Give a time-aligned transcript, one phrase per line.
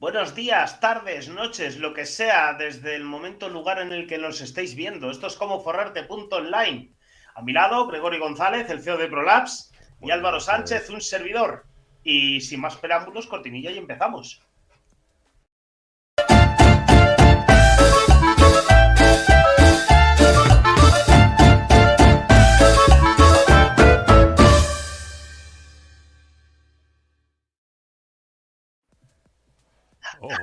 [0.00, 4.40] Buenos días, tardes, noches, lo que sea, desde el momento, lugar en el que nos
[4.40, 5.10] estéis viendo.
[5.10, 6.94] Esto es como forrarte.online.
[7.34, 11.66] A mi lado, Gregorio González, el CEO de Prolabs, y Álvaro Sánchez, un servidor.
[12.02, 14.40] Y sin más preámbulos, cortinilla y empezamos.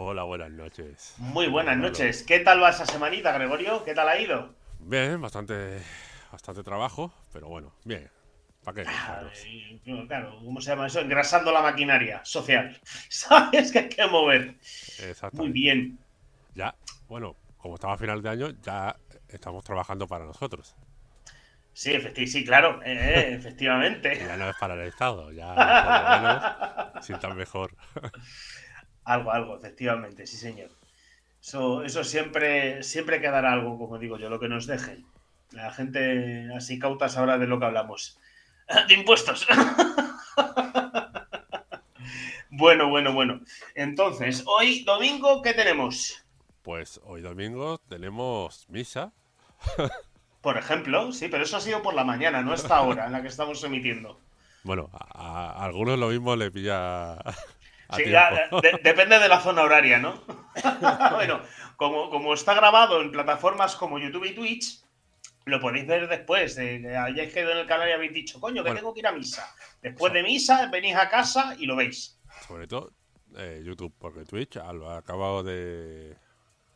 [0.09, 1.15] Hola, buenas noches.
[1.17, 2.23] Muy buenas noches.
[2.23, 3.83] ¿Qué tal va esa semanita, Gregorio?
[3.83, 4.53] ¿Qué tal ha ido?
[4.79, 5.81] Bien, bastante,
[6.31, 8.09] bastante trabajo, pero bueno, bien.
[8.63, 8.89] ¿Para qué?
[8.89, 11.01] Ay, claro, ¿cómo se llama eso?
[11.01, 12.79] Engrasando la maquinaria social.
[13.09, 14.55] ¿Sabes que hay que mover?
[15.09, 15.35] Exactamente.
[15.35, 15.99] Muy bien.
[16.55, 16.73] Ya,
[17.09, 18.95] bueno, como estaba a final de año, ya
[19.27, 20.73] estamos trabajando para nosotros.
[21.73, 21.93] Sí,
[22.27, 24.17] sí, claro, eh, eh, efectivamente.
[24.25, 27.75] Ya no es para el Estado, ya por lo menos sientan mejor.
[29.07, 30.69] Algo, algo, efectivamente, sí, señor.
[31.41, 35.05] Eso, eso siempre, siempre quedará algo, como digo yo, lo que nos dejen.
[35.51, 38.19] La gente así cauta sabrá de lo que hablamos.
[38.87, 39.47] De impuestos.
[42.49, 43.41] Bueno, bueno, bueno.
[43.75, 46.25] Entonces, hoy domingo, ¿qué tenemos?
[46.63, 49.11] Pues hoy domingo tenemos misa.
[50.41, 53.21] Por ejemplo, sí, pero eso ha sido por la mañana, no esta hora en la
[53.21, 54.19] que estamos emitiendo.
[54.63, 57.17] Bueno, a, a algunos lo mismo le pilla
[57.95, 60.21] Sí, ya, de- depende de la zona horaria, ¿no?
[61.11, 61.41] bueno,
[61.75, 64.83] como, como está grabado en plataformas como YouTube y Twitch,
[65.45, 66.55] lo podéis ver después.
[66.55, 68.79] De que hayáis quedado en el canal y habéis dicho, coño, que Bueno.
[68.79, 69.55] tengo que ir a misa.
[69.81, 72.19] Después de misa, venís a casa y lo veis.
[72.47, 72.91] Sobre todo
[73.37, 76.15] eh, YouTube, porque Twitch al acabado de,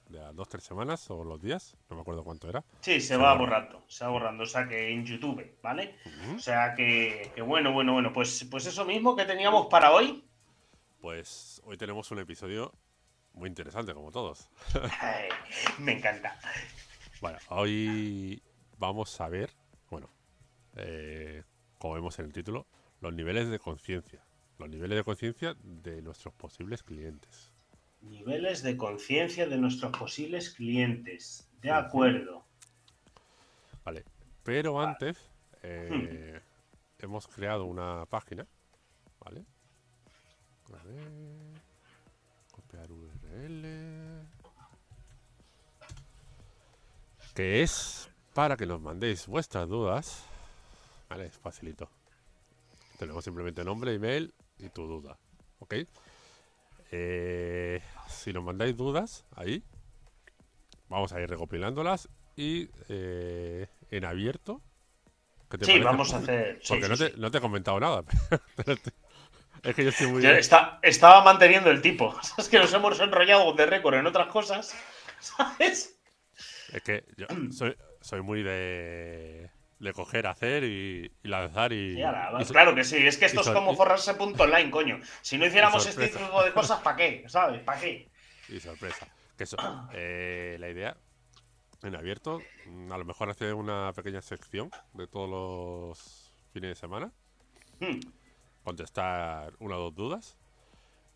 [0.09, 2.63] de las dos, tres semanas o los días, no me acuerdo cuánto era.
[2.79, 3.59] Sí, se Se va borra.
[3.59, 4.43] borrando, se va borrando.
[4.43, 5.97] O sea que en YouTube, ¿vale?
[6.35, 8.13] O sea que, que bueno, bueno, bueno.
[8.13, 10.23] Pues, pues eso mismo que teníamos para hoy.
[11.01, 12.71] Pues hoy tenemos un episodio
[13.33, 14.47] muy interesante, como todos.
[14.99, 15.29] Ay,
[15.79, 16.39] me encanta.
[17.19, 18.39] Bueno, hoy
[18.77, 19.49] vamos a ver,
[19.89, 20.07] bueno,
[20.75, 21.43] eh,
[21.79, 22.67] como vemos en el título,
[22.99, 24.23] los niveles de conciencia.
[24.59, 27.51] Los niveles de conciencia de nuestros posibles clientes.
[28.01, 31.49] Niveles de conciencia de nuestros posibles clientes.
[31.61, 32.45] De acuerdo.
[33.83, 34.05] Vale,
[34.43, 35.17] pero antes
[35.63, 36.39] eh,
[36.99, 38.45] hemos creado una página,
[39.19, 39.43] ¿vale?
[40.73, 41.11] A ver,
[42.51, 44.25] copiar URL.
[47.33, 50.23] Que es para que nos mandéis vuestras dudas.
[51.09, 51.89] Vale, es facilito.
[52.97, 55.17] Tenemos simplemente nombre, email y tu duda.
[55.59, 55.75] ¿Ok?
[56.91, 59.63] Eh, si nos mandáis dudas ahí,
[60.89, 64.61] vamos a ir recopilándolas y eh, en abierto.
[65.49, 65.85] ¿qué te Sí, parece?
[65.85, 66.59] vamos a hacer.
[66.61, 67.13] sí, Porque sí, no, te, sí.
[67.17, 68.03] no te he comentado nada.
[68.55, 68.93] pero te-
[69.63, 70.21] es que yo estoy muy.
[70.21, 72.15] Yo está- estaba manteniendo el tipo.
[72.37, 74.75] Es que nos hemos enrollado de récord en otras cosas.
[75.19, 75.99] ¿Sabes?
[76.73, 81.95] Es que yo soy, soy muy de, de coger, hacer y, y lanzar y.
[81.95, 82.01] Sí,
[82.39, 84.99] y claro que sí, es que esto es como y- forrarse.online, coño.
[85.21, 87.23] Si no hiciéramos este tipo de cosas, ¿para qué?
[87.27, 87.61] ¿Sabes?
[87.63, 88.09] ¿Para qué?
[88.49, 89.07] y sorpresa.
[89.37, 89.57] Que eso,
[89.93, 90.97] eh, la idea
[91.83, 92.41] en abierto,
[92.91, 97.11] a lo mejor hacer una pequeña sección de todos los fines de semana,
[97.79, 97.99] Hmm,
[98.63, 100.37] contestar una o dos dudas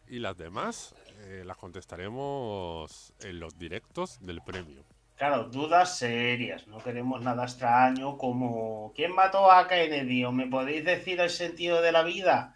[0.08, 4.84] y las demás eh, las contestaremos en los directos del premio.
[5.16, 6.68] Claro, dudas serias.
[6.68, 10.26] No queremos nada extraño como ¿quién mató a Kennedy?
[10.26, 12.54] ¿O me podéis decir el sentido de la vida?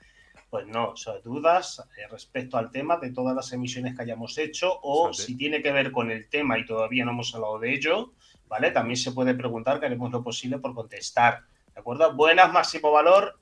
[0.50, 4.80] Pues no, son dudas eh, respecto al tema de todas las emisiones que hayamos hecho
[4.82, 7.60] o O sea, si tiene que ver con el tema y todavía no hemos hablado
[7.60, 8.14] de ello,
[8.48, 8.72] ¿vale?
[8.72, 11.44] También se puede preguntar, que haremos lo posible por contestar.
[11.74, 12.14] ¿De acuerdo?
[12.14, 13.40] Buenas, máximo valor.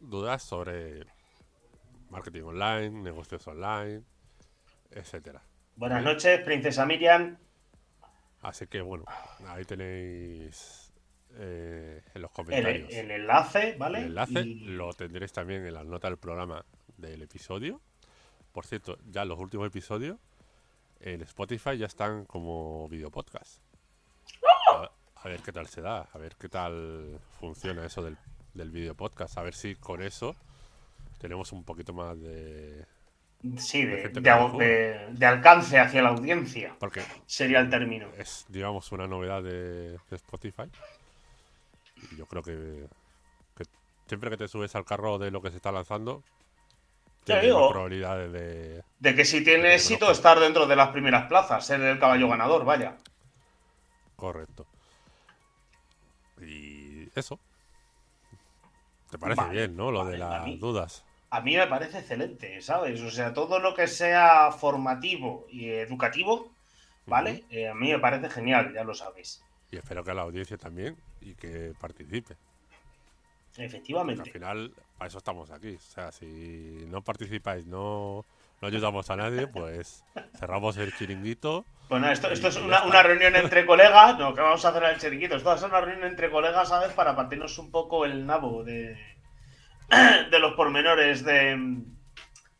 [0.00, 1.04] Dudas sobre
[2.10, 4.02] marketing online, negocios online,
[4.90, 5.42] etcétera.
[5.76, 7.36] Buenas noches, princesa Miriam.
[8.40, 9.04] Así que bueno,
[9.48, 10.92] ahí tenéis
[11.34, 13.98] eh, en los El, comentarios el enlace, ¿vale?
[13.98, 14.40] el enlace.
[14.40, 16.64] Y- Lo tendréis también en las notas del programa
[16.96, 17.80] del episodio.
[18.52, 20.18] Por cierto, ya los últimos episodios
[21.00, 23.60] en Spotify ya están como video podcast.
[24.72, 28.16] A, a ver qué tal se da, a ver qué tal funciona eso del,
[28.54, 30.34] del video podcast, a ver si con eso
[31.18, 32.84] tenemos un poquito más de...
[33.56, 38.08] Sí, de, alcance hacia la audiencia, Porque sería el término.
[38.18, 40.64] es, digamos, una novedad de, Spotify.
[42.10, 42.88] Y yo creo que,
[43.56, 43.64] que
[44.06, 46.24] siempre que te subes al carro de lo que se está lanzando,
[47.22, 47.70] tienes digo.
[47.70, 48.82] probabilidades de...
[48.98, 52.64] De que si tiene éxito estar dentro de las primeras plazas, ser el caballo ganador,
[52.64, 52.96] vaya.
[54.16, 54.66] Correcto.
[56.40, 57.38] Y eso.
[59.10, 59.90] ¿Te parece Vale, bien, no?
[59.90, 61.04] Lo vale, de a las mí- dudas.
[61.30, 63.00] a mí me parece excelente, ¿sabes?
[63.00, 66.50] O sea, todo lo que sea formativo y educativo,
[67.06, 67.44] ¿vale?
[67.50, 69.42] Eh, a mí me parece genial, ya lo sabéis.
[69.70, 72.36] Y espero que la audiencia también y que participe.
[73.56, 74.22] Efectivamente.
[74.22, 75.74] al final, para eso estamos aquí.
[75.74, 78.24] O sea, si no participáis, no,
[78.60, 80.04] no ayudamos a nadie, pues
[80.38, 81.64] cerramos el chiringuito.
[81.88, 84.18] Bueno, esto, esto es una, una, reunión entre colegas.
[84.18, 85.36] No, que vamos a hacer el chiringuito.
[85.36, 86.92] Esto va a ser una reunión entre colegas, ¿sabes?
[86.92, 88.98] Para partirnos un poco el nabo de,
[90.30, 91.82] de los pormenores de,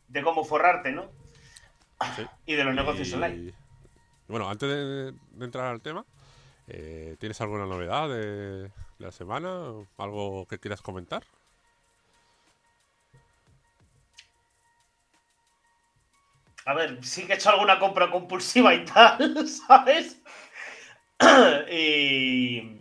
[0.09, 1.11] de cómo forrarte, ¿no?
[2.47, 3.53] Y de los negocios online.
[4.29, 5.15] Bueno, antes de,
[5.45, 6.05] entrar al tema,
[6.67, 9.73] eh, ¿tienes alguna novedad de la semana?
[9.97, 11.25] ¿Algo que quieras comentar?
[16.69, 20.21] A ver, sí que he hecho alguna compra compulsiva y tal, ¿sabes?
[21.73, 22.79] y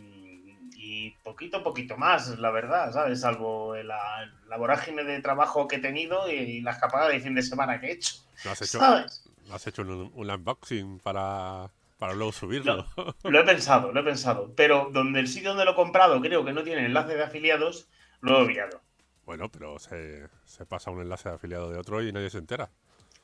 [1.24, 3.22] poquito, poquito más, la verdad, ¿sabes?
[3.22, 7.80] Salvo la, vorágine de trabajo que he tenido y la escapada de fin de semana
[7.80, 8.16] que he hecho.
[8.44, 12.86] ¿Lo has hecho, has hecho un, unboxing para, para luego subirlo?
[13.24, 14.52] Lo, he pensado, lo he pensado.
[14.54, 17.88] Pero donde el sitio donde lo he comprado creo que no tiene enlace de afiliados,
[18.20, 18.82] lo he obviado.
[19.26, 20.28] Bueno, pero se,
[20.68, 22.70] pasa un enlace de afiliado de otro y nadie se entera.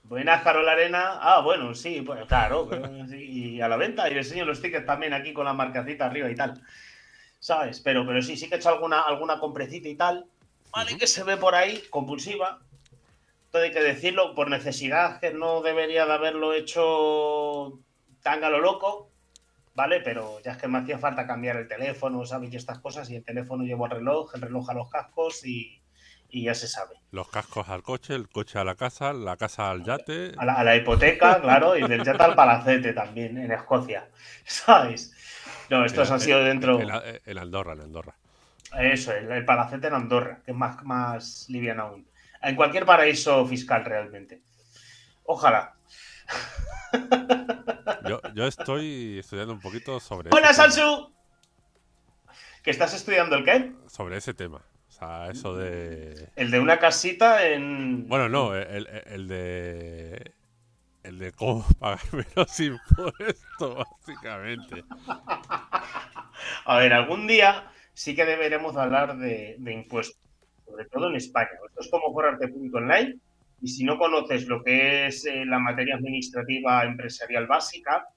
[0.04, 1.20] Buenas, Carol Arena.
[1.22, 2.70] Ah, bueno, sí, pues claro.
[3.12, 4.10] y a la venta.
[4.10, 6.62] Y enseño los tickets también aquí con la marcacita arriba y tal.
[7.44, 7.82] ¿sabes?
[7.82, 10.26] Pero, pero sí, sí que he hecho alguna, alguna comprecita y tal,
[10.72, 10.98] ¿vale?
[10.98, 12.62] Que se ve por ahí, compulsiva.
[13.52, 17.82] Todo hay que decirlo, por necesidad, que no debería de haberlo hecho
[18.22, 19.10] tan a lo loco,
[19.76, 20.00] ¿vale?
[20.00, 22.54] Pero ya es que me hacía falta cambiar el teléfono, ¿sabes?
[22.54, 25.82] Y estas cosas, y el teléfono llevo el reloj, el reloj a los cascos y,
[26.41, 26.95] ya se sabe.
[27.12, 30.31] Los cascos al coche, el coche a la casa, la casa al yate.
[30.38, 34.09] A la, a la hipoteca, claro, y del yate al palacete también, en Escocia,
[34.45, 35.13] ¿sabes?
[35.69, 36.80] No, estos han sido dentro.
[36.80, 38.15] El, Andorra, el Andorra.
[38.80, 42.07] Eso, el, Palacete en Andorra, que es más, más liviano aún.
[42.41, 44.41] En cualquier paraíso fiscal, realmente.
[45.24, 45.75] Ojalá.
[48.35, 50.30] Yo, estoy estudiando un poquito sobre.
[50.31, 51.13] ¡Hola, Sansu!
[52.62, 53.74] ¿Que estás estudiando el qué?
[53.88, 54.62] Sobre ese tema.
[54.94, 56.30] O sea, eso de.
[56.36, 58.07] El de una casita en.
[58.07, 60.34] Bueno, no, el de
[61.04, 64.84] el de cómo pagar menos impuestos, básicamente.
[66.66, 70.19] A ver, algún día sí que deberemos hablar de, impuestos,
[70.66, 71.50] sobre todo en España.
[71.68, 73.18] Esto es como online
[73.62, 78.07] y si no conoces lo que es eh, la materia administrativa empresarial básica,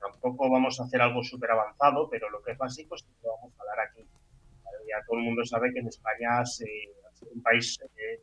[0.00, 3.52] tampoco vamos a hacer algo súper avanzado, pero lo que es básico sí que vamos
[3.58, 4.02] a hablar aquí.
[4.88, 6.62] Ya todo el mundo sabe que en España es
[7.34, 8.20] un país eh,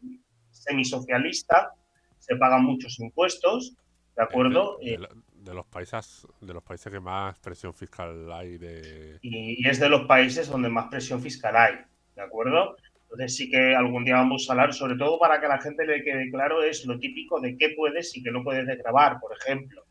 [0.50, 1.71] semisocialista,
[2.19, 3.75] se pagan muchos impuestos
[4.15, 4.77] ¿De acuerdo?
[4.80, 9.89] De, los países de los países que más presión fiscal hay de y, es de
[9.89, 11.75] los países donde más presión fiscal hay,
[12.15, 12.77] ¿de acuerdo?
[13.04, 15.86] Entonces sí que algún día vamos a hablar, sobre todo para que a la gente
[15.86, 19.36] le quede claro, es lo típico de qué puedes y qué no puedes grabar, por
[19.36, 19.83] ejemplo.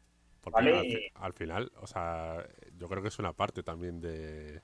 [0.50, 1.10] ¿vale?
[1.14, 2.44] Al, final, o sea,
[2.76, 4.60] yo creo que es una parte también de,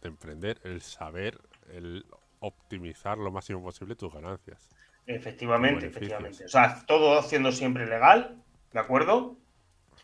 [0.00, 1.38] de emprender, el saber,
[1.70, 2.04] el
[2.40, 4.68] optimizar lo máximo posible tus ganancias.
[5.06, 6.44] Efectivamente, efectivamente.
[6.44, 9.36] O sea, todo haciendo siempre legal, ¿de acuerdo?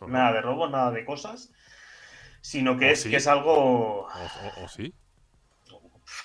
[0.07, 1.53] Nada de robos, nada de cosas,
[2.41, 4.07] sino que, es, que es algo...
[4.07, 4.95] O, sí.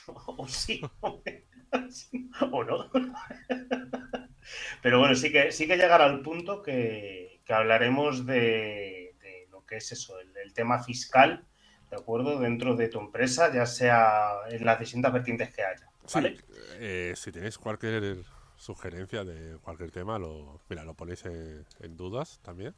[0.05, 0.81] O, sí.
[2.51, 2.89] o no.
[4.81, 9.15] Pero bueno, sí que, sí que llegará al punto que, hablaremos de,
[9.51, 11.45] lo que es eso, el, tema fiscal,
[11.89, 12.39] ¿de acuerdo?
[12.39, 15.89] Dentro de tu empresa, ya sea en las distintas vertientes que haya.
[16.13, 16.37] ¿vale?
[16.79, 18.17] Eh, si tenéis cualquier
[18.55, 22.73] sugerencia de cualquier tema, lo, mira, lo ponéis en, dudas también,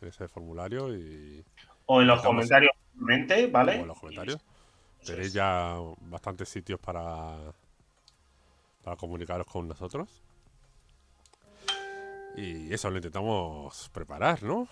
[0.00, 1.44] en ese formulario y...
[1.86, 2.72] O en los comentarios,
[3.50, 3.78] ¿vale?
[3.78, 4.40] O en los comentarios.
[5.04, 7.36] Tenéis ya bastantes sitios para,
[8.82, 10.22] para comunicaros con nosotros.
[12.36, 14.68] Y eso lo intentamos preparar, ¿no?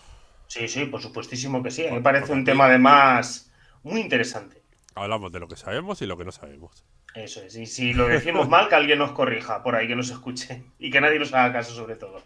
[0.47, 1.87] Sí, sí, por supuestísimo que sí.
[1.91, 3.51] Me parece un tema además
[3.87, 4.63] muy interesante.
[4.95, 6.85] Hablamos de lo que sabemos y lo que no sabemos.
[7.15, 7.57] Eso es.
[7.57, 10.65] Y si lo decimos mal, que alguien nos corrija por ahí, que nos escuche.
[10.79, 12.23] Y que nadie nos haga caso, sobre todo.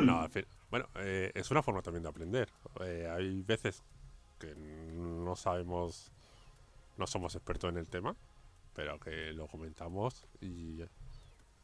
[0.00, 0.28] No,
[0.70, 2.48] bueno, eh, es una forma también de aprender.
[2.80, 3.82] Eh, hay veces
[4.40, 6.10] que no sabemos,
[6.96, 8.16] no somos expertos en el tema,
[8.74, 10.82] pero que lo comentamos y,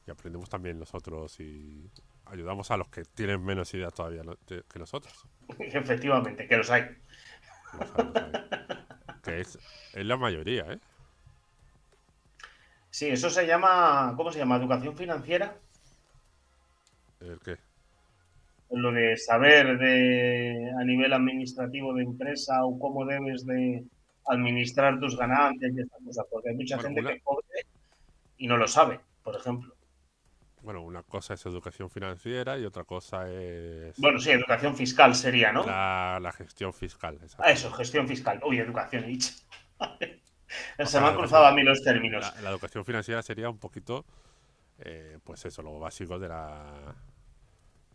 [0.09, 1.89] aprendemos también nosotros y
[2.27, 5.25] ayudamos a los que tienen menos ideas todavía que nosotros.
[5.59, 6.85] Efectivamente, que los hay.
[9.23, 9.59] Que es,
[9.93, 10.79] es la mayoría, ¿eh?
[12.91, 14.57] Sí, eso se llama, ¿cómo se llama?
[14.57, 15.57] ¿Educación financiera?
[17.21, 17.57] ¿El qué?
[18.71, 23.85] Lo de saber de, a nivel administrativo de empresa o cómo debes de
[24.27, 27.45] administrar tus ganancias y estas cosas, porque hay mucha gente que cobre
[28.39, 29.75] y no lo sabe, por ejemplo.
[30.63, 35.53] Bueno, una cosa es educación financiera y otra cosa es Bueno, sí, educación fiscal sería,
[35.53, 35.65] ¿no?
[35.65, 37.15] la, la gestión fiscal.
[37.23, 37.43] exacto.
[37.45, 38.41] Ah, eso, gestión fiscal.
[38.45, 39.33] Uy, educación, he dicho.
[40.79, 42.35] O Se sea, me han cruzado a mí los términos.
[42.35, 44.05] La, la educación financiera sería un poquito,
[44.79, 46.97] eh, pues eso, lo básico de la,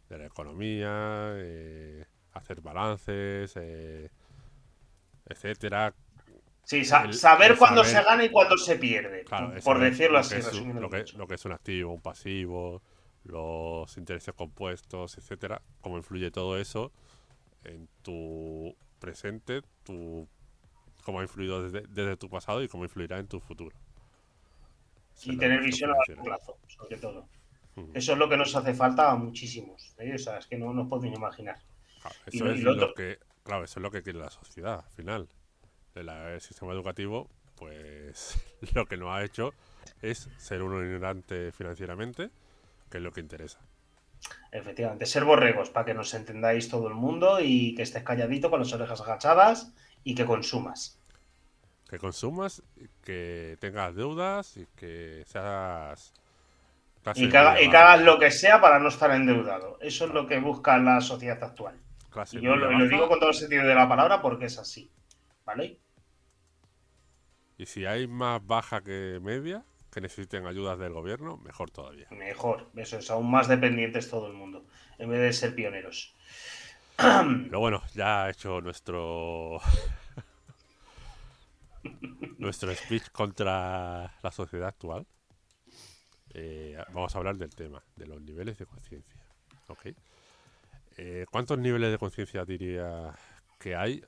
[0.10, 4.10] de la economía, eh, hacer balances, eh,
[5.26, 5.94] etcétera.
[6.66, 9.24] Sí, sa- el- saber el cuándo saber- se gana y cuándo se pierde.
[9.24, 11.18] Claro, por decirlo lo así, es un- lo, que, mucho.
[11.18, 12.82] lo que es un activo, un pasivo,
[13.24, 16.92] los intereses compuestos, etcétera, cómo influye todo eso
[17.64, 20.28] en tu presente, tu
[21.04, 23.76] cómo ha influido desde, desde tu pasado y cómo influirá en tu futuro.
[25.24, 27.28] Y tener visión a largo plazo, sobre todo.
[27.94, 29.94] Eso es lo que nos hace falta a muchísimos.
[30.00, 30.14] ¿eh?
[30.16, 31.60] O sea, es que no nos podéis imaginar.
[32.02, 34.92] Claro, eso es y lo que, claro, eso es lo que quiere la sociedad, al
[34.96, 35.28] final.
[35.96, 38.38] El, el sistema educativo, pues
[38.76, 39.54] lo que nos ha hecho
[40.02, 42.32] es ser uno ignorante financieramente,
[42.90, 43.60] que es lo que interesa.
[44.60, 48.60] Efectivamente, ser borregos para que nos entendáis todo el mundo y que estés calladito con
[48.62, 49.72] las orejas agachadas
[50.04, 51.00] y que consumas.
[51.90, 52.64] Que consumas,
[53.04, 56.14] que tengas deudas y que seas...
[57.14, 59.78] Y que, haga- y que hagas lo que sea para no estar endeudado.
[59.82, 61.80] Eso es lo que busca la sociedad actual.
[62.10, 64.92] Clase Y yo lo, digo con todo el sentido de la palabra porque es así.
[65.46, 65.80] ¿Vale?
[67.58, 72.08] Y si hay más baja que media, que necesiten ayudas del gobierno, mejor todavía.
[72.12, 72.70] Mejor.
[72.76, 74.66] Eso es aún más dependientes todo el mundo.
[74.98, 76.14] En vez de ser pioneros.
[76.98, 79.60] Pero bueno, ya ha hecho nuestro
[82.38, 85.06] nuestro speech contra la sociedad actual.
[86.34, 89.22] Eh, vamos a hablar del tema, de los niveles de conciencia.
[89.68, 89.88] ¿ok?
[90.98, 93.14] Eh, ¿Cuántos niveles de conciencia diría
[93.60, 94.04] que hay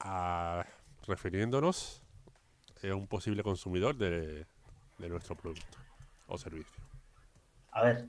[0.00, 0.64] a-
[1.06, 2.02] refiriéndonos
[2.88, 4.46] a un posible consumidor de,
[4.98, 5.78] de nuestro producto
[6.26, 6.82] o servicio?
[7.72, 8.06] A ver.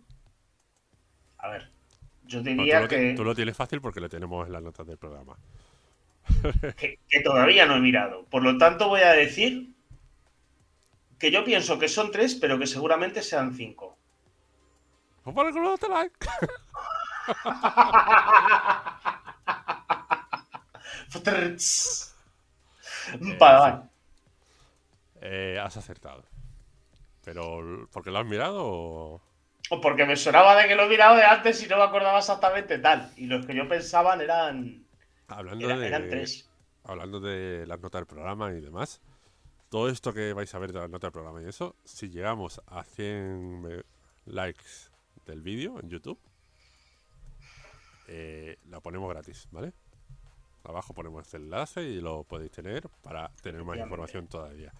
[1.37, 1.69] A ver.
[2.23, 4.87] Yo tú, diría lo, que, tú lo tienes fácil porque lo tenemos en las notas
[4.87, 5.37] del programa.
[6.77, 8.25] que, que todavía no he mirado.
[8.25, 9.73] Por lo tanto, voy a decir
[11.19, 13.97] que yo pienso que son tres, pero que seguramente sean cinco.
[15.23, 16.15] Pues ponle con otro like.
[23.39, 23.90] Vale, vale.
[25.21, 26.23] Eh, has acertado.
[27.23, 28.65] Pero, ¿por qué lo has mirado?
[28.65, 29.21] o-
[29.69, 32.17] O porque me sonaba de que lo he mirado de antes y no me acordaba
[32.19, 33.11] exactamente tal.
[33.15, 34.83] Y los que yo pensaban eran,
[35.27, 36.49] Hablando, era- de, eran tres.
[36.83, 39.01] hablando de las notas del programa y demás,
[39.69, 42.59] todo esto que vais a ver de las notas del programa y eso, si llegamos
[42.65, 43.83] a 100 me-
[44.25, 44.89] likes
[45.25, 46.19] del vídeo en YouTube,
[48.07, 49.73] eh, la ponemos gratis, ¿vale?
[50.63, 54.73] Abajo ponemos este enlace y lo podéis tener para tener más información todavía.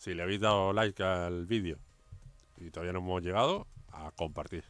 [0.00, 1.76] Si le habéis dado like al vídeo
[2.56, 4.64] y todavía no hemos llegado, a compartir.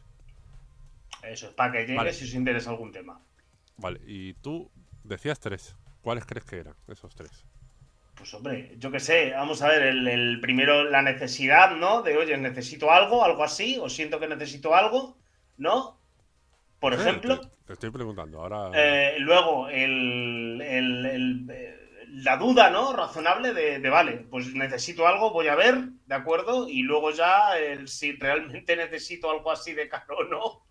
[1.23, 2.13] Eso es para que llegue Vale.
[2.13, 3.15] si os interesa algún tema.
[3.77, 4.69] Vale, y tú
[5.03, 5.75] decías tres.
[6.01, 7.45] ¿Cuáles crees que eran esos tres?
[8.15, 12.01] Pues hombre, yo qué sé, vamos a ver, el, el primero, la necesidad, ¿no?
[12.03, 15.17] De, oye, necesito algo, algo así, o siento que necesito algo,
[15.57, 15.97] ¿no?
[16.79, 17.39] Por Sí, ejemplo.
[17.39, 18.41] Te, te estoy preguntando.
[18.41, 18.71] Ahora.
[18.73, 21.80] Eh, luego, el, el- el- eh,
[22.11, 22.93] la duda, ¿no?
[22.93, 25.75] Razonable de, de, vale, pues necesito algo, voy a ver,
[26.05, 26.67] ¿de acuerdo?
[26.67, 30.65] Y luego ya, el, si realmente necesito algo así de caro o no,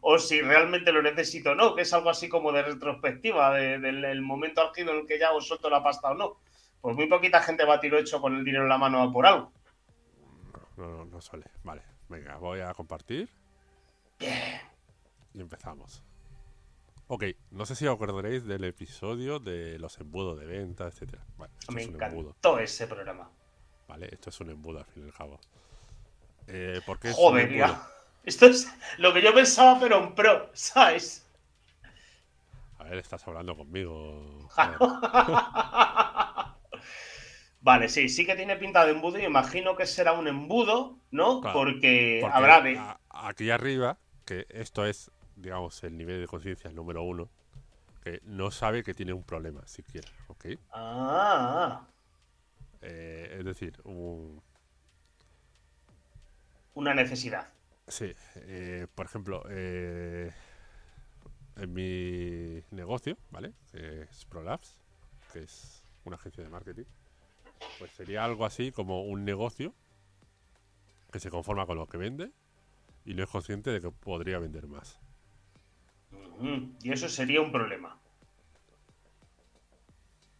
[0.00, 3.78] o si realmente lo necesito o no, que es algo así como de retrospectiva, de-
[3.78, 6.36] del el momento álgido en el que ya os suelto la pasta o no.
[6.80, 9.12] Pues muy poquita gente va a tiro hecho con el dinero en la mano a
[9.12, 9.52] por algo.
[10.76, 11.44] No, no, no suele.
[11.62, 13.28] Vale, venga, voy a compartir.
[15.34, 16.02] Y empezamos.
[17.12, 21.24] Ok, no sé si os acordaréis del episodio de los embudos de venta, etcétera.
[21.36, 23.28] Vale, Me es un encantó ese programa.
[23.88, 25.40] Vale, esto es un embudo al fin y al cabo.
[26.46, 27.58] Eh, ¿Por qué es un Joder, embudo?
[27.58, 27.88] ya.
[28.22, 31.26] Esto es lo que yo pensaba, pero en pro, ¿sabes?
[32.78, 34.48] A ver, estás hablando conmigo.
[37.62, 41.40] Vale, sí, sí que tiene pinta de embudo y imagino que será un embudo, ¿no?
[41.40, 42.80] Claro, porque, Porque habrá de...
[43.10, 45.10] aquí arriba, que esto es,
[45.42, 47.30] digamos, el nivel de conciencia número uno,
[48.02, 50.46] que no sabe que tiene un problema siquiera, ¿ok?
[50.72, 51.86] Ah,
[52.82, 54.42] Eh, es decir, un,
[56.74, 57.54] una necesidad.
[57.88, 60.32] sí, eh, por ejemplo, eh,
[61.56, 63.52] en mi negocio, ¿vale?
[63.72, 64.80] Que es ProLabs,
[65.32, 66.84] que es una agencia de marketing,
[67.78, 69.74] pues sería algo así como un negocio
[71.12, 72.32] que se conforma con lo que vende
[73.04, 75.00] y no es consciente de que podría vender más.
[76.12, 77.96] Ujú, Y eso sería un problema.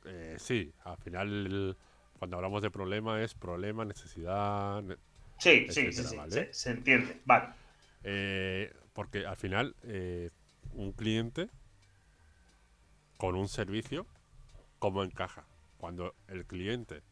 [0.04, 1.76] Eh, sí, al final
[2.18, 4.96] cuando hablamos de problema es problema, necesidad, ne-
[5.38, 6.04] Sí, sí, sí,
[6.50, 7.20] se, entiende.
[7.24, 7.48] Vale.
[8.04, 10.28] Eh, porque al final, eh,
[10.74, 11.48] un cliente
[13.16, 14.06] con un servicio,
[14.78, 15.46] ¿cómo encaja?
[15.78, 17.02] Cuando el cliente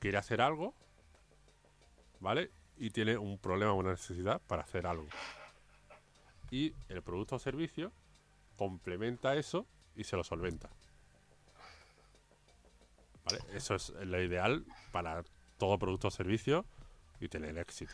[0.00, 0.74] quiere hacer algo,
[2.18, 2.50] ¿vale?
[2.76, 5.06] Y tiene un problema o una necesidad para hacer algo.
[6.50, 7.92] Y el producto o servicio
[8.56, 10.68] complementa eso y se lo solventa.
[13.24, 13.40] ¿Vale?
[13.54, 15.24] Eso es lo ideal para
[15.58, 16.64] todo producto o servicio
[17.20, 17.92] y tener éxito.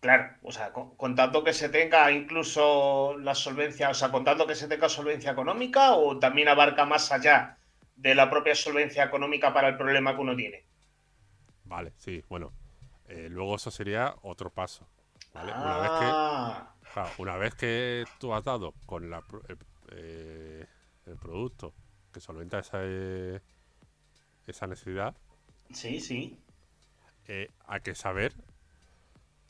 [0.00, 4.66] Claro, o sea, contando que se tenga incluso la solvencia, o sea, contando que se
[4.66, 7.58] tenga solvencia económica o también abarca más allá
[7.96, 10.64] de la propia solvencia económica para el problema que uno tiene.
[11.64, 12.52] Vale, sí, bueno.
[13.08, 14.86] Eh, luego eso sería otro paso.
[15.34, 15.52] ¿vale?
[15.52, 17.10] Una, vez que, ah.
[17.18, 19.22] una vez que tú has dado con la,
[19.92, 20.66] eh,
[21.06, 21.74] el producto
[22.12, 23.40] que solventa esa, eh,
[24.46, 25.16] esa necesidad.
[25.72, 26.38] Sí, sí.
[27.66, 28.34] hay que saber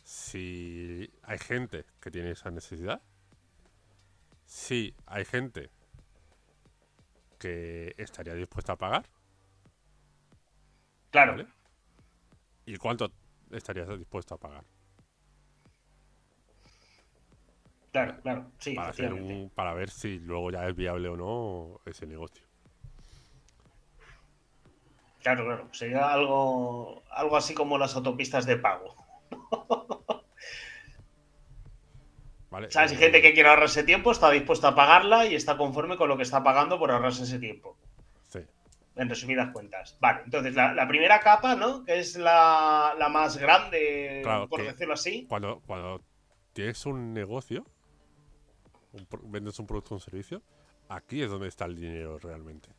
[0.04, 3.00] si hay gente que tiene esa necesidad.
[4.44, 5.70] Si hay gente
[7.38, 9.06] que estaría dispuesta a pagar.
[11.10, 11.46] Claro.
[12.66, 13.10] ¿Y cuánto
[13.50, 14.64] estarías dispuesto a pagar?
[17.92, 18.74] Claro, claro, sí.
[18.74, 18.92] Para,
[19.54, 22.46] para ver si luego ya es viable o no ese negocio.
[25.22, 25.68] Claro, claro.
[25.72, 28.94] Sería algo, algo así como las autopistas de pago.
[32.50, 32.92] vale, ¿Sabes?
[32.92, 36.08] Hay eh, gente que quiere ahorrarse tiempo, está dispuesta a pagarla y está conforme con
[36.08, 37.76] lo que está pagando por ahorrarse ese tiempo
[39.00, 39.96] en resumidas cuentas.
[40.00, 41.84] Vale, entonces la, primera capa, ¿no?
[41.84, 45.26] Que es la, más grande, por decirlo así.
[45.28, 46.02] Cuando, cuando
[46.52, 47.64] tienes un negocio,
[49.24, 50.42] vendes un producto o un servicio,
[50.88, 52.70] aquí es donde está el dinero realmente.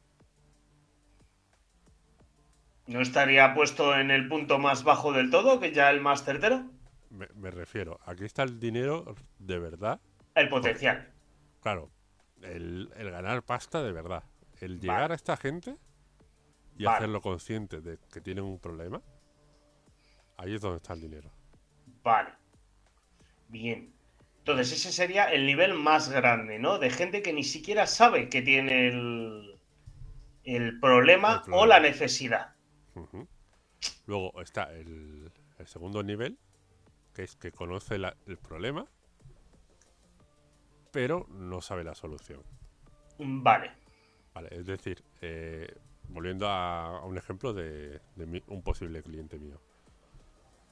[2.88, 6.66] ¿No estaría puesto en el punto más bajo del todo, que ya el más certero?
[7.10, 10.00] Me, refiero, aquí está el dinero de verdad.
[10.36, 11.12] El potencial.
[11.62, 11.92] claro,
[12.42, 14.24] el, ganar pasta de verdad.
[14.60, 15.78] El llegar a esta gente
[16.78, 19.02] y hacerlo consciente de que tienen un problema,
[20.38, 21.30] ahí es donde está el dinero.
[22.04, 22.30] Vale.
[23.48, 23.94] Bien.
[24.42, 26.80] Entonces ese sería el nivel más grande, ¿no?
[26.80, 29.60] De gente que ni siquiera sabe que tiene el,
[30.44, 32.56] el, problema, o la necesidad.
[34.08, 35.32] Luego está el,
[35.66, 36.40] segundo nivel,
[37.14, 38.88] que es que conoce el problema,
[40.92, 42.42] pero no sabe la solución.
[43.20, 43.72] Vale.
[44.34, 45.72] Vale, es decir, eh,
[46.08, 48.02] volviendo a, un ejemplo de,
[48.48, 49.60] un posible cliente mío,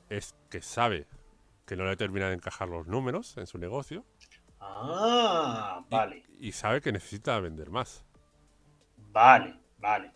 [0.10, 1.06] es que sabe
[1.70, 4.04] que no le termina de encajar los números en su negocio.
[4.60, 6.26] Ah, vale.
[6.40, 8.04] Y, sabe que necesita vender más.
[8.98, 10.12] Vale, vale.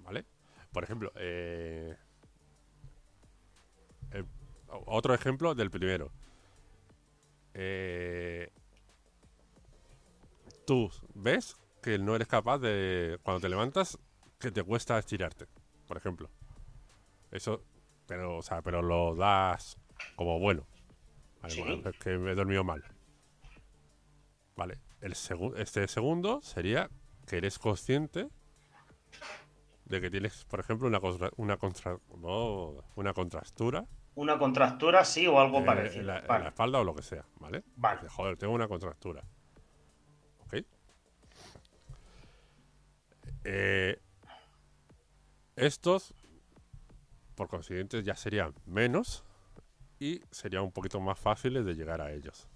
[0.00, 0.26] ¿Vale?
[0.70, 1.96] Por ejemplo, eh,
[4.68, 6.12] otro ejemplo del primero.
[7.54, 8.52] Eh,
[10.66, 13.98] tú ves que no eres capaz de, cuando te levantas,
[14.38, 15.46] que te cuesta estirarte,
[15.86, 16.28] por ejemplo.
[17.30, 17.64] Eso,
[18.06, 19.78] pero, o sea, pero lo das
[20.16, 20.66] como bueno.
[21.44, 22.84] es que me he dormido mal.
[24.56, 26.88] Vale, el este segundo sería
[27.26, 28.28] que eres consciente
[29.84, 31.00] de que tienes, por ejemplo, una
[31.36, 31.98] una contra
[32.94, 33.84] una contractura.
[34.14, 36.00] Una contractura, sí, o algo parecido.
[36.02, 37.64] En la, espalda o lo que sea, ¿vale?
[37.76, 38.08] Vale.
[38.08, 39.24] joder, tengo una contractura.
[43.44, 44.00] Eh,
[45.56, 46.14] estos,
[47.34, 49.22] por consiguiente, ya serían menos
[49.98, 52.48] y serían un poquito más fáciles de llegar a ellos.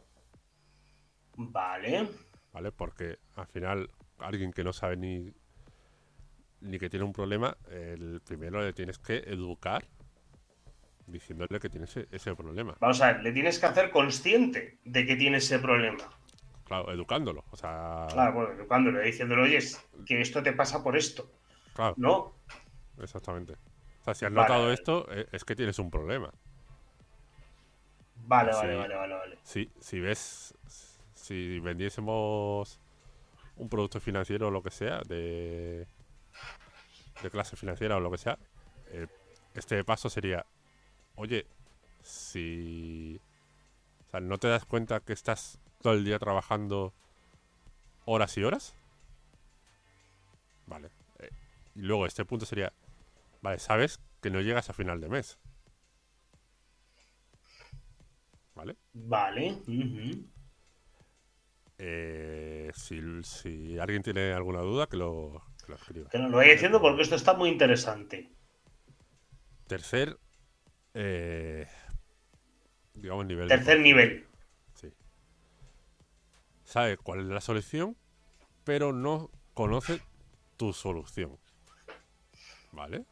[1.37, 2.09] Vale.
[2.53, 5.33] Vale, porque al final alguien que no sabe ni,
[6.61, 9.85] ni que tiene un problema, el primero le tienes que educar
[11.07, 12.77] diciéndole que tiene ese, problema.
[12.81, 16.05] Vamos a ver, le tienes que hacer consciente de que tiene ese problema.
[16.65, 17.45] Claro, educándolo.
[17.51, 18.07] O sea...
[18.11, 19.59] Claro, bueno, educándolo, diciéndole, oye,
[20.05, 21.31] que esto te pasa por esto.
[21.73, 21.95] Claro.
[21.97, 22.35] ¿No?
[23.01, 23.55] Exactamente.
[24.01, 26.31] O sea, si has notado esto, eh, es que tienes un problema.
[28.29, 29.39] Vale, vale, vale, vale, vale.
[29.43, 30.55] Si, si ves,
[31.15, 32.79] si vendiésemos
[33.57, 35.87] un producto financiero o lo que sea, de,
[37.23, 38.39] de clase financiera o lo que sea,
[38.89, 39.07] eh,
[39.55, 40.45] este paso sería,
[41.17, 41.47] oye,
[42.03, 43.19] si
[44.07, 46.93] o sea, no te das cuenta que estás todo el día trabajando
[48.05, 48.75] horas y horas.
[50.67, 50.91] Vale.
[51.21, 51.31] Eh,
[51.77, 52.75] y luego este punto sería,
[53.41, 55.39] vale, sabes que no llegas a final de mes.
[58.59, 58.77] ¿Vale?
[58.93, 59.63] Vale.
[61.79, 65.41] Eh, si, alguien tiene alguna duda, que lo,
[65.73, 66.11] escriba.
[66.11, 68.33] Que nos lo vaya diciendo porque esto está muy interesante.
[69.69, 70.19] Tercer
[70.93, 71.69] eh,
[72.95, 73.47] digamos, nivel.
[73.47, 74.27] Tercer nivel.
[74.75, 74.93] Sí.
[76.65, 77.97] Sabe cuál es la solución,
[78.65, 80.01] pero no conoce
[80.57, 81.39] tu solución.
[82.73, 83.05] ¿Vale?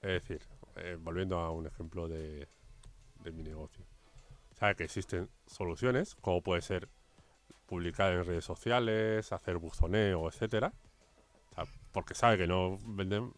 [0.00, 0.40] Es decir,
[0.76, 2.48] eh, volviendo a un ejemplo de,
[3.26, 3.84] de mi negocio.
[4.58, 6.88] Sabe que existen soluciones, como puede ser
[7.66, 10.72] publicar en redes sociales, hacer buzoneo, etcétera.
[11.50, 13.32] O sea, porque sabe que no venden,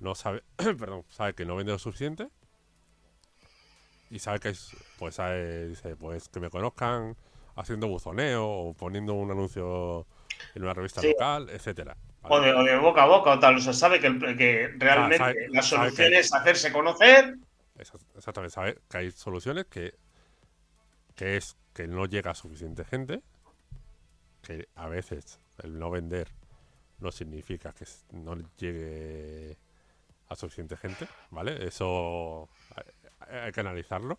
[0.00, 2.28] no sabe, perdón, sabe que no vende lo suficiente
[4.10, 7.16] y sabe que es, pues sabe, dice, pues que me conozcan
[7.56, 10.06] haciendo buzoneo o poniendo un anuncio
[10.54, 11.08] en una revista Sí.
[11.08, 11.96] local, etcétera.
[12.22, 13.56] O de, o de boca a boca o tal.
[13.56, 14.08] O sea, sabe que,
[14.76, 17.36] realmente sabe- la solución que- es hacerse conocer.
[17.76, 19.94] Exa- Exactamente, sabe que hay soluciones que,
[21.14, 23.22] que es que no llega a suficiente gente,
[24.42, 26.28] que a veces el no vender
[27.00, 29.58] no significa que no llegue
[30.28, 31.66] a suficiente gente, ¿vale?
[31.66, 32.48] Eso
[33.20, 34.18] hay, que analizarlo,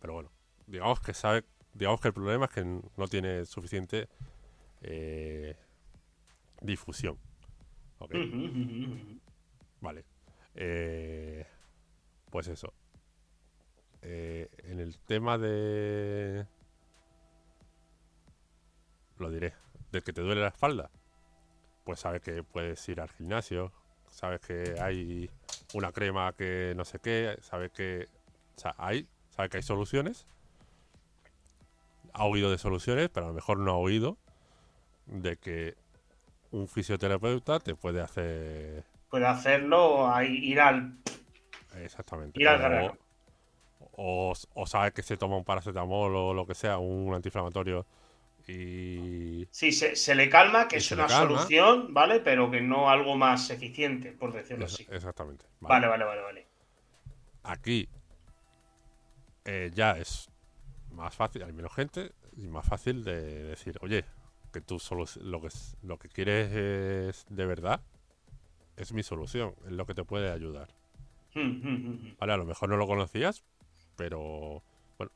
[0.00, 0.30] pero bueno,
[0.66, 4.08] digamos que sabe, digamos que el problema es que no tiene suficiente
[4.82, 5.56] eh,
[6.60, 7.18] difusión,
[7.98, 8.14] ¿ok?
[9.80, 10.04] Vale.
[10.54, 11.46] Eh,
[12.30, 12.72] pues eso.
[14.02, 16.46] Eh, en el tema de...
[19.18, 19.54] Lo diré.
[19.90, 20.90] Del que te duele la espalda.
[21.84, 23.72] Pues sabes que puedes ir al gimnasio.
[24.10, 25.30] Sabes que hay
[25.74, 27.38] una crema que no sé qué.
[27.40, 28.08] Sabes que...
[28.56, 29.06] O sea, hay...
[29.30, 30.26] Sabes que hay soluciones.
[32.12, 34.18] Ha oído de soluciones, pero a lo mejor no ha oído
[35.06, 35.74] de que
[36.50, 40.98] un fisioterapeuta te puede hacer Puede hacerlo, ir al.
[41.76, 42.38] Exactamente.
[42.40, 42.98] Ir al O- grano.
[43.92, 47.86] O, o sabe que se toma un paracetamol o lo que sea, un antiinflamatorio
[48.48, 49.48] y...
[49.50, 51.08] Sí, se, se le calma, que es una calma.
[51.08, 52.18] solución, ¿vale?
[52.20, 54.88] Pero que no algo más eficiente, por decirlo es- así.
[54.88, 55.44] exactamente.
[55.60, 56.48] Vale, vale, vale, vale.
[57.44, 57.88] Aquí
[59.44, 60.30] eh, ya es
[60.92, 64.04] más fácil, hay menos gente y más fácil de decir, oye,
[64.52, 65.48] que tú solo lo que,
[65.82, 67.82] lo que quieres es de verdad
[68.76, 70.68] es mi solución, es lo que te puede ayudar.
[71.34, 72.16] Mm, mm, mm, mm.
[72.18, 73.44] Vale, a lo mejor no lo conocías,
[73.96, 74.62] pero
[74.98, 75.12] bueno.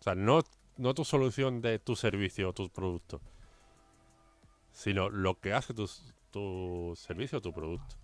[0.00, 0.40] O sea, no,
[0.76, 3.20] no tu solución de tu servicio o tu producto,
[4.72, 5.88] sino lo que hace tu,
[6.30, 7.96] tu servicio o tu producto.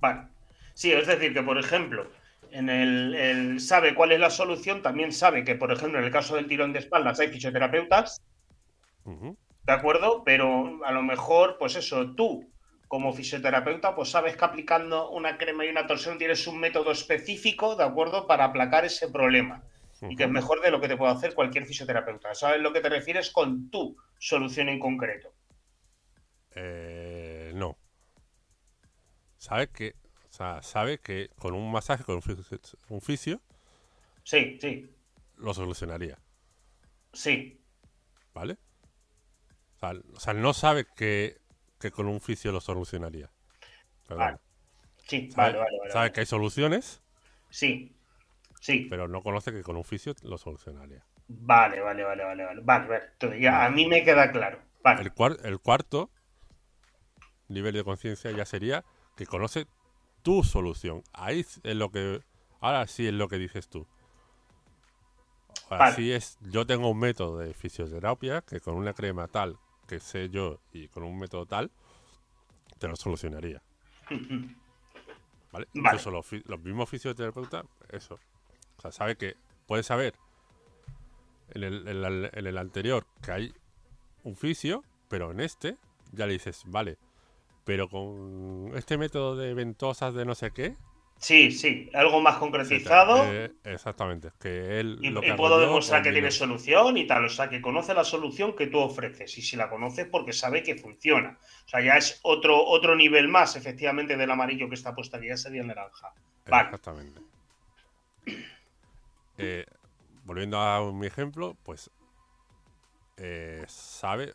[0.00, 0.28] Vale.
[0.74, 2.10] Sí, es decir, que por ejemplo,
[2.50, 6.10] en el, el sabe cuál es la solución, también sabe que, por ejemplo, en el
[6.10, 8.22] caso del tirón de espaldas hay fisioterapeutas,
[9.04, 10.22] ¿de acuerdo?
[10.24, 12.48] Pero a lo mejor, pues eso, tú
[12.88, 17.76] como fisioterapeuta, pues sabes que aplicando una crema y una torsión tienes un método específico,
[17.76, 18.26] ¿de acuerdo?
[18.26, 19.62] Para aplacar ese problema.
[20.00, 22.34] Y que es mejor de lo que te puede hacer cualquier fisioterapeuta.
[22.34, 25.32] ¿Sabes lo que te refieres con tu solución en concreto?
[26.54, 27.76] Eh, no.
[29.36, 29.94] Sabe que,
[30.28, 33.40] o sea, sabe que con un masaje, con un fisio, un fisio,
[34.28, 34.94] Sí, sí,
[35.38, 36.18] lo solucionaría,
[37.14, 37.58] sí.
[38.34, 38.58] ¿vale?
[39.76, 41.38] O sea, o sea, no sabe que,
[41.78, 43.30] que con un fisio lo solucionaría.
[44.06, 44.24] Perdón.
[44.24, 44.38] Vale.
[45.06, 45.92] Sí, Sabe, vale, vale, vale.
[45.92, 47.02] sabe que hay soluciones,
[47.50, 47.96] Sí,
[48.60, 48.86] sí.
[48.90, 51.04] pero no conoce que con un fisio lo solucionaría.
[51.28, 52.60] Vale, vale, vale, vale, vale.
[52.62, 53.04] Vale, vale.
[53.12, 54.58] Entonces ya a mí me queda claro.
[54.82, 55.02] Vale.
[55.02, 56.10] El, cuar- el cuarto
[57.48, 58.84] nivel de conciencia ya sería
[59.16, 59.66] que conoce
[60.22, 61.02] tu solución.
[61.12, 62.20] Ahí es lo que.
[62.60, 63.86] Ahora sí es lo que dices tú.
[65.70, 65.96] Ahora Vale.
[65.96, 66.38] sí es.
[66.40, 69.58] Yo tengo un método de fisioterapia que con una crema tal
[69.88, 71.72] que sé yo y con un método tal
[72.78, 73.60] te lo solucionaría.
[74.10, 74.54] ¿Vale?
[75.52, 75.68] Vale.
[75.74, 78.20] Incluso los, los mismos fisioterapeutas, eso.
[78.76, 79.34] O sea, sabe que.
[79.66, 80.14] Puede saber
[81.50, 83.54] en el, en la- en el anterior que hay
[84.24, 85.76] un fisio, pero en este
[86.12, 86.96] ya le dices, vale,
[87.64, 90.76] pero con este método de ventosas de no sé qué.
[91.18, 91.90] Sí, sí.
[91.94, 93.24] Algo más concretizado.
[93.26, 94.30] eh, exactamente.
[94.40, 94.98] Que él.
[95.02, 97.24] Y, lo que puedo demostrar que tiene solución y tal.
[97.24, 99.36] O sea, que conoce la solución que tú ofreces.
[99.36, 101.38] Y si la conoces, porque sabe que funciona.
[101.66, 105.28] O sea, ya es otro, otro nivel más, efectivamente, del amarillo que está puesto aquí.
[105.28, 106.12] Ya sería el naranja.
[106.46, 106.64] Vale.
[106.66, 107.20] Exactamente.
[109.38, 109.66] Eh,
[110.24, 111.90] volviendo a mi ejemplo, pues
[113.16, 114.32] eh, sabe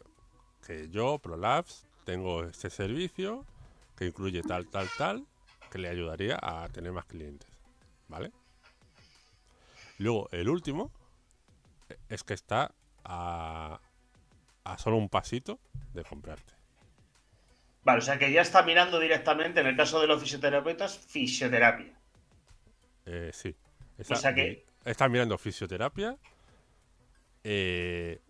[0.66, 3.46] que yo, ProLabs, tengo este servicio
[3.98, 5.26] que incluye tal, tal, tal,
[5.74, 7.50] que le ayudaría a tener más clientes.
[8.08, 8.32] ¿Vale?
[9.98, 10.92] Luego, el último
[11.90, 12.72] eh, es que está
[13.04, 13.80] a,
[14.66, 15.60] a solo un pasito
[15.96, 16.54] de comprarte.
[17.84, 21.98] Vale, o sea, que ya está mirando directamente, en el caso de los fisioterapeutas, fisioterapia.
[23.08, 23.56] Eh, sí.
[23.98, 26.18] Está, O sea que- está mirando fisioterapia
[27.44, 28.22] eh,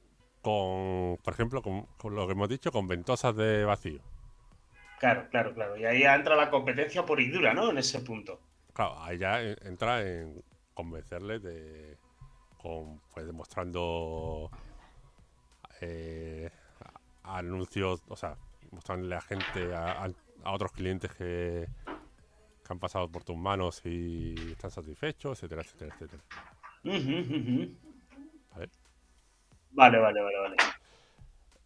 [0.42, 4.02] con, por ejemplo, con, con lo que hemos dicho, con ventosas de vacío.
[5.04, 5.76] Claro, claro, claro.
[5.76, 7.72] Y ahí entra la competencia por y dura, ¿no?
[7.72, 8.40] En ese punto.
[8.74, 10.42] claro, ahí ya en- entra en
[10.74, 11.98] convencerle de.
[12.58, 14.50] Con, pues demostrando.
[15.82, 16.50] eh,
[17.24, 18.38] anuncios, o sea,
[18.72, 20.12] mostrándole a gente, a, a-
[20.46, 21.68] a otros clientes que,
[22.66, 26.24] que han pasado por tus manos y están satisfechos, etcétera, etcétera, etcétera.
[29.72, 30.56] Vale, vale, vale, vale.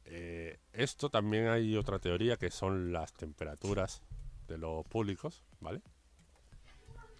[0.09, 4.01] Eh, esto también hay otra teoría que son las temperaturas
[4.47, 5.81] de los públicos, ¿vale?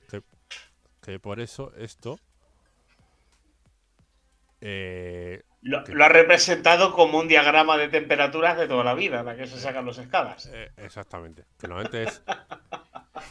[0.10, 0.24] Que,
[1.02, 2.18] que por eso esto
[4.62, 9.48] eh, Lo, ha representado como un diagrama de temperaturas de toda la vida, la que
[9.48, 10.48] se sacan los escalas.
[10.54, 12.22] eh, exactamente, que normalmente es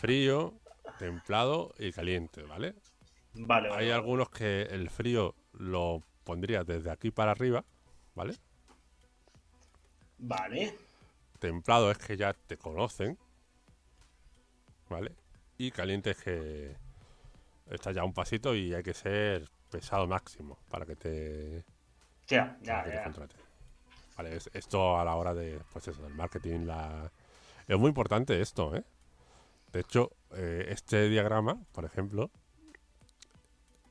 [0.00, 0.54] frío,
[0.98, 2.74] templado y caliente, ¿vale?
[3.34, 3.82] Vale, vale.
[3.82, 3.92] Hay vale.
[3.92, 7.64] algunos que el frío lo pondría desde aquí para arriba,
[8.14, 8.34] ¿vale?
[10.18, 10.74] Vale.
[11.38, 13.18] Templado es que ya te conocen,
[14.88, 15.12] ¿vale?
[15.58, 16.76] Y caliente es que
[17.70, 21.64] está ya un pasito y hay que ser pesado máximo para que te,
[22.28, 23.04] Ya, ya, que te ya.
[23.04, 23.40] contraten.
[24.16, 27.10] Vale, es- esto a la hora de, pues eso, del marketing, la...
[27.68, 28.84] Es muy importante esto, ¿eh?
[29.72, 32.30] De hecho, eh, este diagrama, por ejemplo,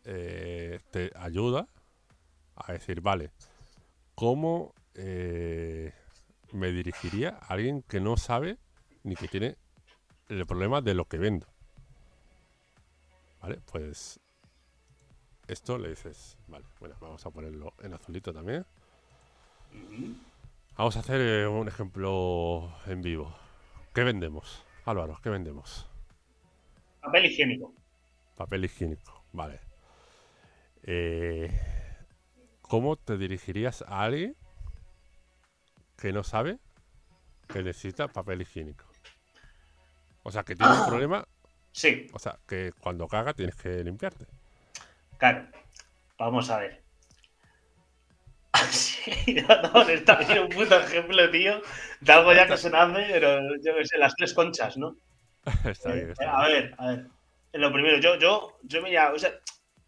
[0.03, 1.67] eh, te ayuda
[2.55, 3.31] a decir, vale,
[4.15, 5.93] ¿cómo eh,
[6.51, 8.57] me dirigiría a alguien que no sabe
[9.03, 9.57] ni que tiene
[10.29, 11.47] el problema de lo que vendo?
[13.41, 14.19] Vale, pues
[15.47, 18.65] esto le dices, vale, bueno, vamos a ponerlo en azulito también.
[20.77, 23.35] Vamos a hacer eh, un ejemplo en vivo.
[23.93, 24.65] ¿Qué vendemos?
[24.85, 25.87] Álvaro, ¿qué vendemos?
[27.01, 27.73] Papel higiénico.
[28.35, 29.59] Papel higiénico, vale.
[30.83, 31.49] Eh,
[32.61, 34.35] ¿Cómo te dirigirías a alguien
[35.97, 36.59] que no sabe
[37.49, 38.85] que necesita papel higiénico?
[40.23, 41.25] O sea, que tiene un problema,
[41.73, 44.27] Sí, o sea, que cuando caga tienes que limpiarte.
[45.17, 45.49] claro.
[46.17, 46.85] Vamos a ver.
[48.71, 51.61] Sí, no, está bien un puto ejemplo, tío,
[51.99, 54.97] de algo ya que se nace, pero yo qué sé, las tres conchas, ¿no?
[55.65, 56.47] está bien, Eh, está a bien.
[56.47, 57.07] ver, a ver.
[57.53, 59.31] Lo primero, yo, yo, yo mira, o sea,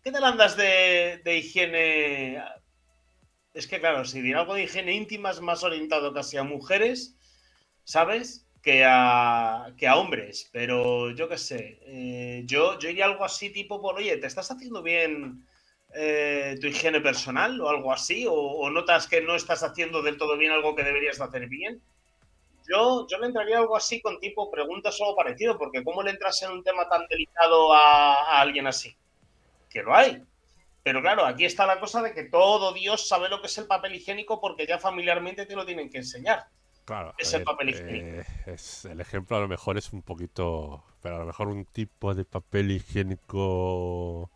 [0.03, 2.43] ¿qué tal andas de, de higiene?
[3.57, 7.17] Es que claro, si dirá algo de higiene íntima es más orientado casi a mujeres,
[7.85, 8.45] ¿sabes?
[8.61, 10.47] Que a, que a hombres.
[10.53, 14.51] Pero yo qué sé, eh, yo, yo iría algo así tipo por, oye, ¿te estás
[14.51, 15.43] haciendo bien
[15.95, 18.27] eh, tu higiene personal o algo así?
[18.29, 21.81] ¿O, notas que no estás haciendo del todo bien algo que deberías de hacer bien?
[22.69, 26.11] Yo, yo le entraría algo así con tipo preguntas o algo parecido, porque ¿cómo le
[26.11, 28.95] entras en un tema tan delicado a alguien así?
[29.67, 30.21] Que lo hay.
[30.87, 33.67] Pero claro, aquí está la cosa de que todo Dios sabe lo que es el
[33.67, 36.45] papel higiénico porque ya familiarmente te lo tienen que enseñar.
[36.85, 38.21] Claro, es el ver, papel higiénico.
[38.21, 41.65] eh, es, el ejemplo a lo mejor es un poquito, pero a lo mejor un
[41.65, 44.31] tipo de papel higiénico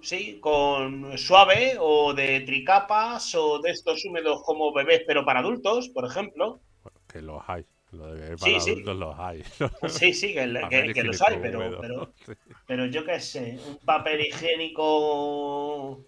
[0.00, 5.88] Sí, con suave o de tricapas o de estos húmedos como bebés, pero para adultos,
[5.90, 6.60] por ejemplo.
[7.06, 7.64] que los hay.
[7.96, 8.70] Lo de Sí, para sí.
[8.70, 9.42] adultos los hay.
[9.88, 12.32] Sí, sí, que, que- Papel que los hay, pero, pero, Sí.
[12.66, 16.04] pero yo qué sé, un papel higiénico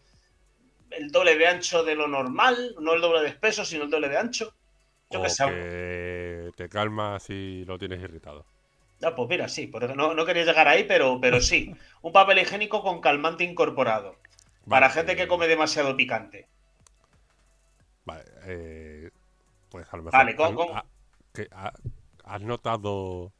[0.91, 4.09] el doble de ancho de lo normal, no el doble de espeso, sino el doble
[4.09, 4.55] de ancho.
[5.11, 5.45] Yo o qué sé.
[5.47, 8.45] que te calmas si lo tienes irritado.
[9.03, 11.75] Ah, pues mira, sí, porque no, no quería llegar ahí, pero, pero sí.
[12.03, 14.17] Un papel higiénico con calmante incorporado.
[14.69, 16.49] Para gente eh, que come demasiado picante.
[18.05, 19.11] Vale, eh,
[19.71, 20.19] pues a lo mejor.
[20.19, 20.57] Vale, con-
[21.39, 21.73] que ha-
[22.25, 23.33] ¿Has notado,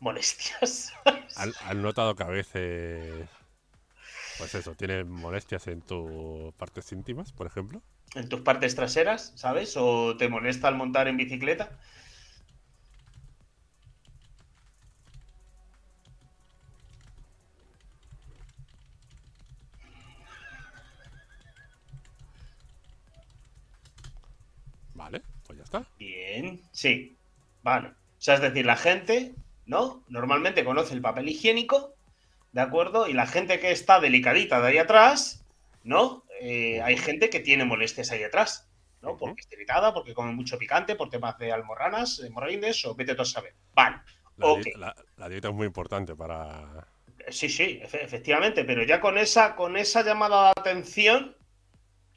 [0.00, 0.92] Molestias.
[1.34, 3.28] has, has notado que a veces,
[4.36, 7.82] pues eso, tienes molestias en tus partes íntimas, por ejemplo?
[8.14, 9.76] en tus partes traseras, ¿sabes?
[9.76, 11.78] O te molesta al montar en bicicleta.
[24.94, 25.86] Vale, pues ya está.
[25.98, 27.18] Bien, sí,
[27.62, 27.88] vale.
[27.88, 29.34] O sea, es decir, la gente,
[29.66, 30.04] ¿no?
[30.08, 31.94] Normalmente conoce el papel higiénico,
[32.52, 33.08] ¿de acuerdo?
[33.08, 35.44] Y la gente que está delicadita de ahí atrás,
[35.84, 36.24] ¿no?
[36.40, 38.68] Eh, hay gente que tiene molestias ahí atrás,
[39.00, 39.16] ¿no?
[39.16, 43.22] Porque está irritada, porque come mucho picante, por temas de almorranas, hemorroides, o vete tú
[43.22, 43.54] a saber.
[43.74, 43.96] Vale,
[44.36, 44.62] La, Ok.
[44.64, 46.86] di- la- la dieta es muy importante para...
[47.28, 51.36] sí, sí, efe- efectivamente, pero ya con esa, con esa llamada de atención,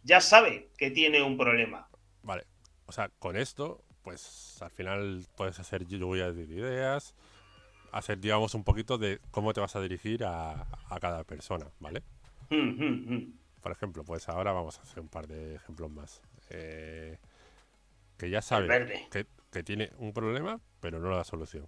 [0.04, 1.88] ya sabe que tiene un problema.
[2.24, 2.46] Vale,
[2.86, 7.16] o sea, con esto, pues al final puedes hacer lluvia de ideas,
[7.92, 12.04] hacer, digamos, un poquito de cómo te vas a dirigir a, a cada persona, ¿vale?
[12.52, 13.34] Mm, mm, mm.
[13.62, 16.22] Por ejemplo, pues ahora vamos a hacer un par de ejemplos más.
[16.52, 17.18] Eh,
[18.18, 21.68] que ya sabe que, que tiene un problema, pero no la solución.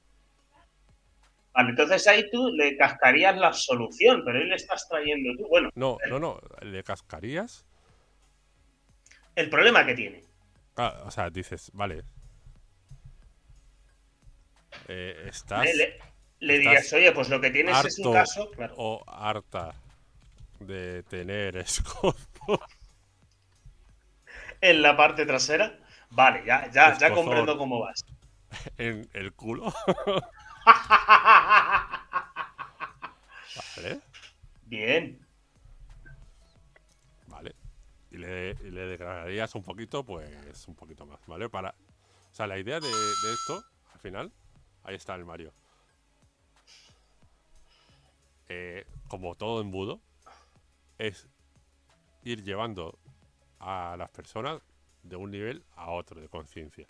[1.53, 5.47] Vale, entonces ahí tú le cascarías la solución, pero ahí le estás trayendo tú.
[5.49, 6.39] Bueno, No, no, no.
[6.61, 7.65] Le cascarías.
[9.35, 10.23] el problema que tiene.
[10.75, 12.03] Ah, o sea, dices, vale.
[14.87, 15.99] Eh, estás Le, le-
[16.39, 18.49] le estás dirías, oye, pues lo que tienes es un caso.
[18.51, 18.73] Claro.
[18.77, 19.73] o harta
[20.59, 22.17] de tener escozo.
[24.61, 25.77] En la parte trasera.
[26.09, 28.03] Vale, ya, ya, ya comprendo cómo vas.
[28.79, 29.71] en el culo.
[33.75, 34.01] Vale,
[34.65, 35.19] Bien.
[37.27, 37.55] vale.
[38.11, 38.87] Y le, y le
[39.55, 41.49] un poquito, pues un poquito más, ¿vale?
[41.49, 41.69] Para.
[42.31, 44.31] O sea, la idea de, de esto, al final,
[44.87, 45.53] ahí está el Mario.
[48.49, 49.99] Eh, como todo embudo,
[50.97, 51.27] es
[52.23, 52.97] ir llevando
[53.59, 54.61] a las personas
[55.03, 56.87] de un nivel a otro de conciencia.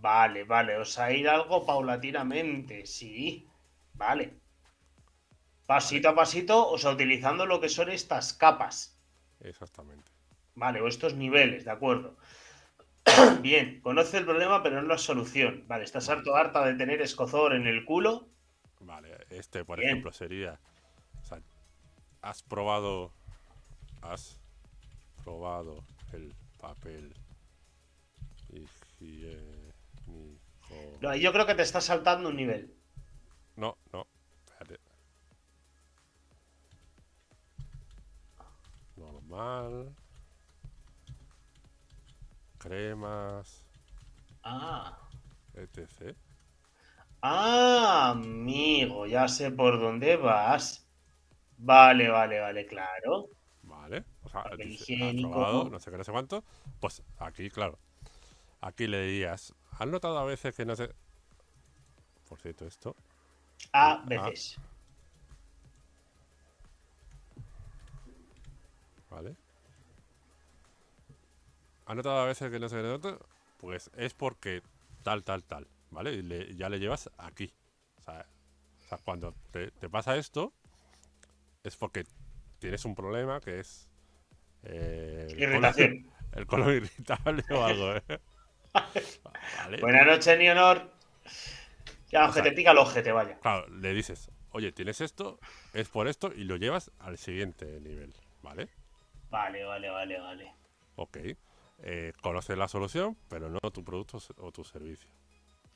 [0.00, 0.78] Vale, vale.
[0.78, 2.86] O sea, ir algo paulatinamente.
[2.86, 3.46] Sí.
[3.94, 4.32] Vale.
[5.66, 8.98] Pasito a pasito, o sea, utilizando lo que son estas capas.
[9.40, 10.10] Exactamente.
[10.54, 12.16] Vale, o estos niveles, de acuerdo.
[13.40, 15.64] Bien, conoce el problema, pero no la solución.
[15.66, 18.28] Vale, estás harto harta de tener escozor en el culo.
[18.80, 19.90] Vale, este por Bien.
[19.90, 20.58] ejemplo sería.
[21.22, 21.40] o sea,
[22.22, 23.12] has probado.
[24.02, 24.38] Has
[25.24, 27.12] probado el papel
[28.48, 29.56] higiénico.
[31.00, 32.72] No, yo creo que te estás saltando un nivel.
[33.56, 34.06] No, no,
[34.44, 34.80] espérate.
[38.96, 39.94] Normal.
[42.58, 43.64] Cremas,
[44.42, 44.98] Ah.
[45.54, 46.14] etc.
[47.22, 50.86] Ah, amigo, ya sé por dónde vas.
[51.58, 53.28] Vale, vale, vale, claro.
[53.62, 55.30] Vale, o sea, Papel dice, has higiénico.
[55.30, 56.44] probado, no sé qué, no sé cuánto.
[56.80, 57.78] Pues aquí, claro.
[58.60, 60.90] Aquí le dirías, ¿has notado a veces que no sé.
[62.28, 62.94] Por cierto, esto.
[63.72, 64.56] A veces.
[69.10, 69.36] ¿Vale?
[71.86, 73.16] ¿Has notado a veces que no se nota?
[73.58, 74.62] Pues es porque
[75.02, 75.66] tal, tal, tal.
[75.90, 76.12] ¿Vale?
[76.12, 77.52] Y le- ya le llevas aquí.
[77.98, 78.26] O sea,
[78.84, 80.52] o sea, cuando te, te pasa esto,
[81.62, 82.04] es porque
[82.58, 83.88] tienes un problema que es.
[84.64, 86.10] eh, el colon- Irritación.
[86.32, 88.02] El colon irritable o algo, ¿eh?
[89.58, 89.78] Vale.
[89.80, 90.90] Buenas noches, ni honor.
[92.10, 93.38] Ya, O sea- te pica el ojete, vaya.
[93.38, 95.38] Claro, le dices, oye, tienes esto,
[95.72, 98.68] es por esto, y lo llevas al siguiente nivel, ¿vale?
[99.30, 100.52] Vale, vale, vale, vale.
[100.96, 101.18] Ok.
[101.82, 105.08] Eh, conoces la solución, pero no tu producto o tu servicio.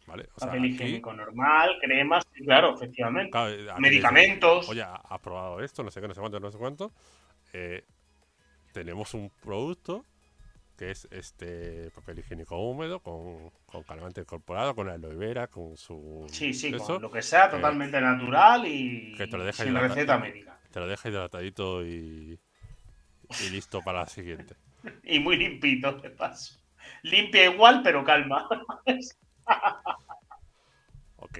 [0.06, 0.28] ¿Vale?
[0.34, 3.30] O sea, Papel aquí, higiénico normal, cremas, claro, efectivamente.
[3.30, 4.68] claro, dices, Medicamentos.
[4.68, 6.92] Oye, ha- has probado esto, no sé qué, no sé cuánto, no sé cuánto.
[7.52, 7.84] Eh,
[8.72, 10.04] tenemos un producto
[10.78, 16.26] que es este papel higiénico húmedo con, con calmante incorporado, con aloe vera, con su...
[16.30, 19.74] Sí, sí, eso, con lo que sea, totalmente natural y que te lo deja sin
[19.74, 20.58] receta médica.
[20.72, 22.40] Te lo deja hidratadito y,
[23.44, 24.54] y listo para la siguiente.
[25.04, 26.58] Y muy limpito, de paso.
[27.02, 28.48] Limpia igual, pero calma.
[31.16, 31.38] Ok.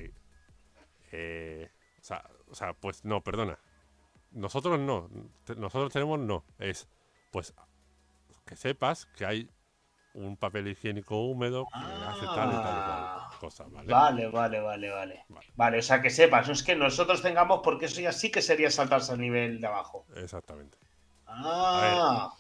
[1.12, 3.58] Eh, o, sea, o sea, pues no, perdona.
[4.32, 5.08] Nosotros no.
[5.56, 6.44] Nosotros tenemos no.
[6.58, 6.88] Es,
[7.30, 7.54] pues,
[8.44, 9.50] que sepas que hay
[10.12, 13.28] un papel higiénico húmedo que hace tal y tal y Ah.
[13.30, 13.90] tal cosas, ¿vale?
[13.92, 15.24] Vale, vale, vale, vale.
[15.28, 15.46] Vale.
[15.54, 18.42] Vale, o sea que sepas, no es que nosotros tengamos, porque eso ya sí que
[18.42, 20.04] sería saltarse al nivel de abajo.
[20.16, 20.76] Exactamente.
[21.26, 22.30] Ah,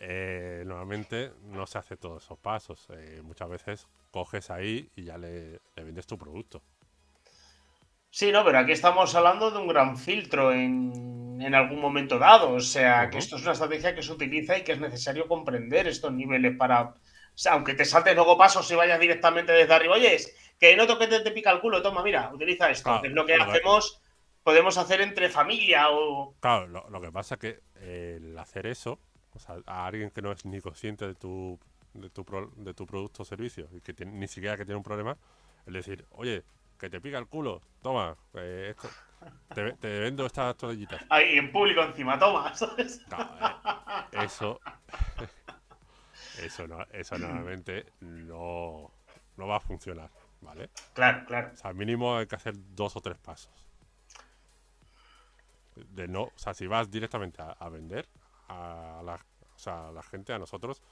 [0.00, 2.88] Eh, normalmente no se hace todos esos pasos.
[2.90, 6.62] Eh, muchas veces coges ahí y ya le, le vendes tu producto.
[8.10, 12.52] sí, no, pero aquí estamos hablando de un gran filtro en, en algún momento dado.
[12.52, 15.86] O sea, que esto es una estrategia que se utiliza y que es necesario comprender
[15.88, 16.82] estos niveles para.
[16.82, 20.76] O sea, aunque te saltes luego pasos y vayas directamente desde arriba, oye, es que
[20.76, 22.82] noto que te, te pica el culo, toma, mira, utiliza esto.
[22.82, 24.02] Claro, es lo que hacemos,
[24.42, 26.36] podemos hacer entre familia o.
[26.40, 29.00] Claro, lo, lo que pasa es que eh, el hacer eso,
[29.34, 31.58] o sea, a alguien que no es ni consciente de tu,
[31.94, 34.76] de tu, pro- de tu producto o servicio y que tiene- ni siquiera que tiene
[34.76, 35.16] un problema,
[35.66, 36.42] es decir, oye,
[36.78, 38.88] que te pica el culo, toma, eh, esto-
[39.54, 41.02] te, te vendo estas toallitas.
[41.10, 43.00] Ahí en público encima, toma, ¿sabes?
[44.12, 44.60] Eh, eso,
[46.42, 48.90] eso, no, eso normalmente no,
[49.36, 50.10] no va a funcionar,
[50.40, 50.70] ¿vale?
[50.94, 51.50] Claro, claro.
[51.52, 53.52] O sea, mínimo hay que hacer dos o tres pasos.
[55.76, 58.06] De no, o sea, si vas directamente a, a vender
[58.50, 60.82] a la, o sea, a la gente, a nosotros,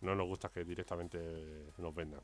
[0.00, 2.20] no nos gusta que directamente nos vendan.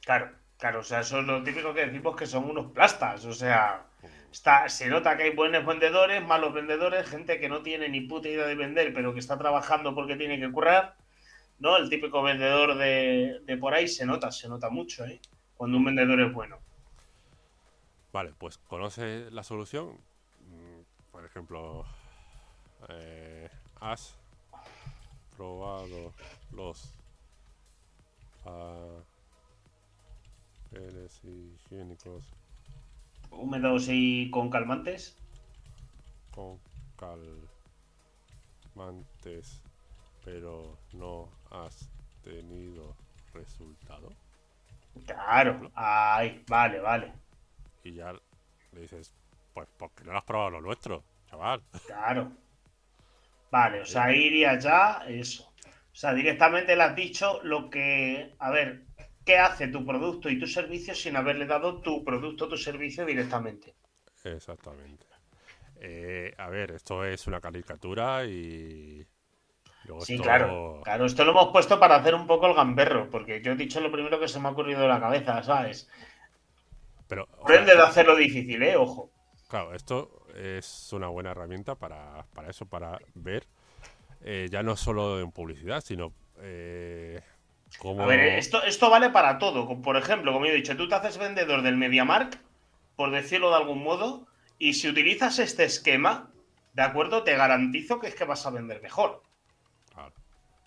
[0.00, 3.32] Claro, claro, o sea, eso es lo típico que decimos que son unos plastas, o
[3.32, 3.86] sea,
[4.30, 8.28] está, se nota que hay buenos vendedores, malos vendedores, gente que no tiene ni puta
[8.28, 10.96] idea de vender, pero que está trabajando porque tiene que currar,
[11.58, 11.76] ¿no?
[11.76, 15.20] El típico vendedor de, de por ahí se nota, se nota mucho, ¿eh?
[15.56, 16.58] Cuando un vendedor es bueno.
[18.12, 19.98] Vale, pues conoce la solución.
[20.40, 21.84] Mm, Por ejemplo,
[22.88, 23.48] eh,
[23.80, 24.18] has
[25.36, 26.12] probado
[26.52, 26.90] los
[30.70, 32.24] papeles higiénicos
[33.30, 35.16] Húmedos y con calmantes.
[36.34, 36.58] con
[38.74, 39.62] calmantes,
[40.24, 41.88] pero no has
[42.22, 42.94] tenido
[43.32, 44.10] resultado.
[45.06, 45.70] Claro.
[45.74, 47.12] Ay, vale, vale.
[47.82, 48.12] Y ya
[48.72, 49.12] le dices,
[49.52, 51.62] pues porque no lo has probado lo nuestro, chaval.
[51.86, 52.32] Claro.
[53.50, 55.42] Vale, o sea, iría ya eso.
[55.94, 58.34] O sea, directamente le has dicho lo que.
[58.38, 58.84] A ver,
[59.24, 63.06] ¿qué hace tu producto y tu servicio sin haberle dado tu producto o tu servicio
[63.06, 63.74] directamente?
[64.24, 65.06] Exactamente.
[65.80, 69.06] Eh, a ver, esto es una caricatura y...
[69.84, 70.82] luego Sí, esto- claro.
[70.84, 73.80] Claro, esto lo hemos puesto para hacer un poco el gamberro, porque yo he dicho
[73.80, 75.88] lo primero que se me ha ocurrido de la cabeza, ¿sabes?
[77.08, 78.76] Pero, Aprende de hacerlo difícil, ¿eh?
[78.76, 79.10] Ojo.
[79.48, 83.46] claro, esto es una buena herramienta para, para eso, para ver
[84.26, 87.20] eh, ya no solo en publicidad, sino eh,
[87.78, 88.02] cómo...
[88.02, 89.82] A ver, esto, esto vale para todo.
[89.82, 92.40] Por ejemplo, como he dicho, tú te haces vendedor del MediaMark,
[92.96, 94.26] por decirlo de algún modo,
[94.58, 96.30] y si utilizas este esquema,
[96.72, 97.22] ¿de acuerdo?
[97.22, 99.22] Te garantizo que es que vas a vender mejor.
[99.92, 100.14] Claro.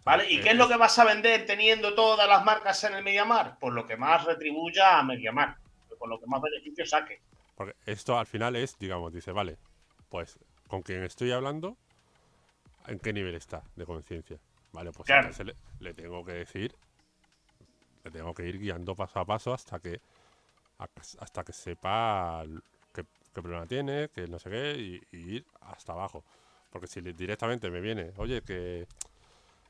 [0.06, 0.32] ¿Vale?
[0.32, 3.04] ¿Y Eh, qué es lo que vas a vender teniendo todas las marcas en el
[3.04, 3.58] MediaMark?
[3.58, 5.58] Pues lo que más retribuya a MediaMark,
[5.98, 7.22] con lo que más beneficio saque.
[7.58, 9.58] Porque esto al final es, digamos, dice, vale,
[10.10, 10.40] pues
[10.70, 11.78] con quien estoy hablando,
[12.88, 14.40] ¿en qué nivel está de conciencia?
[14.74, 15.32] Vale, pues Claro.
[15.46, 16.76] le, le tengo que decir,
[18.04, 20.02] le tengo que ir guiando paso a paso hasta que
[21.20, 22.44] hasta que sepa
[22.94, 23.04] qué,
[23.34, 26.24] qué problema tiene, que no sé qué, y, y ir hasta abajo.
[26.70, 28.88] Porque si directamente me viene, oye, que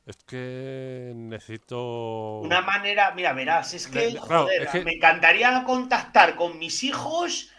[0.06, 1.78] es que necesito...
[2.48, 6.84] Una manera, mira, verás, es que, claro, joder, es que- me encantaría contactar con mis
[6.84, 7.50] hijos,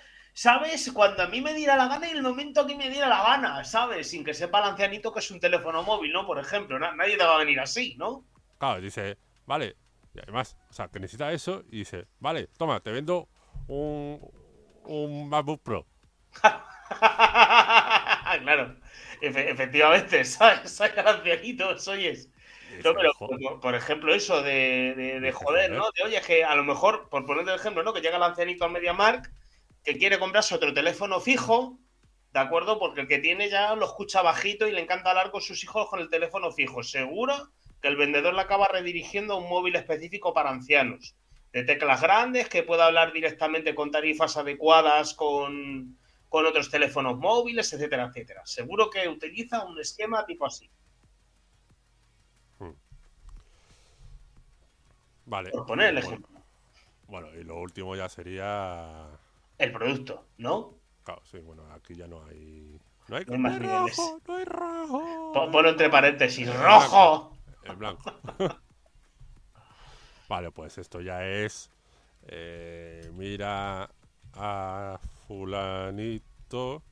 [0.45, 0.91] ¿sabes?
[0.93, 3.64] Cuando a mí me diera la gana y el momento que me diera la gana,
[3.64, 4.11] ¿sabes?
[4.11, 6.26] Sin que sepa el ancianito que es un teléfono móvil, ¿no?
[6.26, 8.24] Por ejemplo, na- nadie te va a venir así, ¿no?
[8.59, 9.76] Claro, dice, vale,
[10.14, 13.28] y además, o sea, que necesita eso y dice, vale, toma, te vendo
[13.68, 14.20] un,
[14.84, 15.86] un MacBook Pro.
[18.43, 18.76] claro,
[19.20, 20.70] efe- efectivamente, ¿sabes?
[20.72, 22.28] Saca el ancianito, oyes.
[22.68, 25.70] No, dice, pero, "Jo- por, por ejemplo, eso de, de, joder, joder.
[25.70, 25.84] ¿no?
[25.97, 27.93] De, oye, que a lo mejor, por ponerte el ejemplo, ¿no?
[27.93, 29.30] Que llega el ancianito al MediaMark,
[29.85, 31.79] que quiere comprarse otro teléfono fijo,
[32.33, 32.79] ¿de acuerdo?
[32.79, 35.89] Porque el que tiene ya lo escucha bajito y le encanta hablar con sus hijos
[35.89, 36.83] con el teléfono fijo.
[36.83, 37.51] Seguro
[37.81, 41.14] que el vendedor le acaba redirigiendo a un móvil específico para ancianos.
[41.53, 45.97] De teclas grandes, que pueda hablar directamente con tarifas adecuadas, con,
[46.29, 48.45] con otros teléfonos móviles, etcétera, etcétera.
[48.45, 50.70] Seguro que utiliza un esquema tipo así.
[55.24, 55.51] Vale.
[55.51, 56.41] Por poner el ejemplo.
[57.07, 59.07] Bueno, y lo último ya sería...
[59.59, 60.74] El producto, ¿no?
[61.04, 62.80] Claro, sí, bueno, aquí ya no hay...
[63.09, 63.96] No hay, No hay más no hay niveles.
[63.96, 65.32] rojo, no hay rojo.
[65.32, 67.36] Po- Ponlo entre paréntesis, El rojo.
[67.64, 68.12] El blanco.
[70.28, 71.70] vale, pues esto ya es.
[72.26, 73.88] eh, mira
[74.34, 76.82] a fulanito.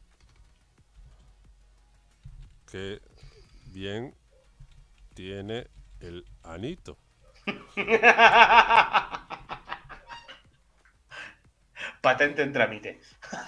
[2.71, 3.01] Que
[3.73, 4.15] bien
[5.15, 5.69] tiene
[6.01, 6.97] el anito.
[12.07, 13.01] Patente en trámite.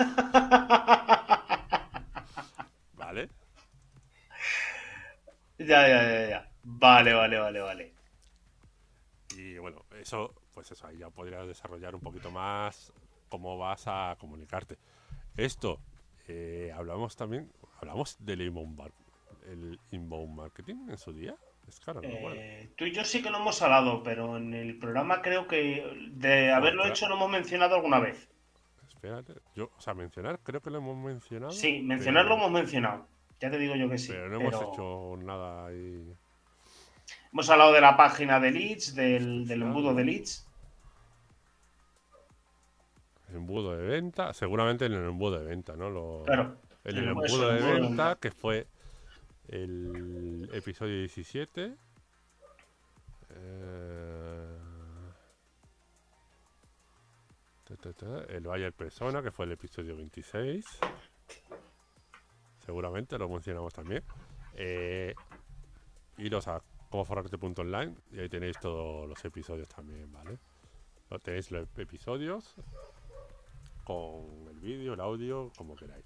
[2.95, 3.29] ¿Vale?
[5.59, 6.51] Ya, ya, ya, ya.
[6.65, 7.95] Vale, vale, vale, vale.
[9.37, 12.93] Y bueno, eso, pues eso, ahí ya podrías desarrollar un poquito más
[13.29, 14.77] cómo vas a comunicarte.
[15.37, 15.79] Esto,
[16.27, 18.91] eh, hablamos también, hablamos del inbound,
[19.47, 21.37] el inbound marketing en su día.
[21.69, 22.09] Es claro, no.
[22.35, 26.09] Eh, tú y yo sí que lo hemos hablado, pero en el programa creo que
[26.11, 26.93] de haberlo claro.
[26.93, 28.29] hecho lo hemos mencionado alguna vez.
[29.55, 31.53] Yo, o sea, mencionar, creo que lo hemos mencionado.
[31.53, 33.07] Sí, mencionarlo pero- hemos mencionado.
[33.41, 34.09] Ya te digo yo que sí.
[34.11, 36.13] Pero no pero hemos hecho nada ahí.
[37.33, 40.45] hemos hablado de la página de leads, del, del embudo de leads.
[43.33, 45.91] Embudo de venta, seguramente en el embudo de venta, ¿no?
[45.91, 46.57] Lo, Claro.
[46.85, 48.19] En el el embudo- de embudo de venta, venta.
[48.21, 48.67] que fue
[49.49, 51.75] el episodio 17.
[53.31, 54.18] Eh,
[57.71, 60.65] El Bayer Persona, que fue el episodio 26.
[62.65, 64.03] Seguramente lo mencionamos también.
[64.55, 65.15] Eh,
[66.19, 70.39] iros a comoforrarte.online y ahí tenéis todos los episodios también, ¿vale?
[71.23, 72.55] Tenéis los episodios
[73.85, 76.05] con el vídeo, el audio, como queráis.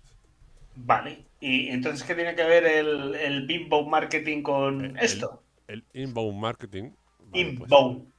[0.76, 1.24] Vale.
[1.40, 5.42] ¿Y entonces qué tiene que ver el, el inbound marketing con El- esto?
[5.68, 6.90] El inbound marketing.
[7.20, 8.12] vale, pues, inbound.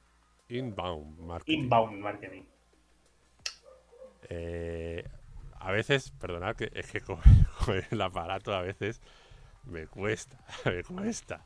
[0.48, 1.58] inbound marketing.
[1.58, 2.42] Inbound marketing.
[4.28, 5.08] Eh,
[5.58, 7.18] a veces, perdonad que es que con,
[7.90, 9.00] el aparato a veces
[9.64, 11.44] me cuesta, me cuesta.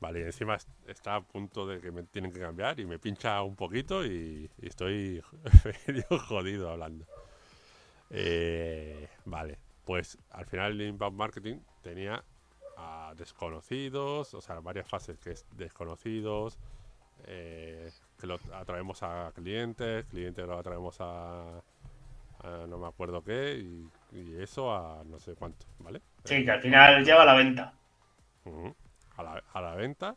[0.00, 0.56] Vale, y encima
[0.86, 4.50] está a punto de que me tienen que cambiar y me pincha un poquito y,
[4.62, 5.22] estoy
[5.86, 7.06] medio jodido hablando.
[8.08, 12.24] Eh, vale, pues al final el inbound marketing tenía
[12.78, 16.58] a desconocidos, o sea, varias fases que es desconocidos,
[17.26, 17.90] eh,
[18.20, 21.62] que lo atraemos a clientes, clientes lo atraemos a,
[22.68, 23.90] no me acuerdo qué, y,
[24.40, 26.02] eso a no sé cuánto, ¿vale?
[26.24, 27.72] Sí, que al final lleva a la venta.
[29.16, 30.16] a, la, a, la, venta.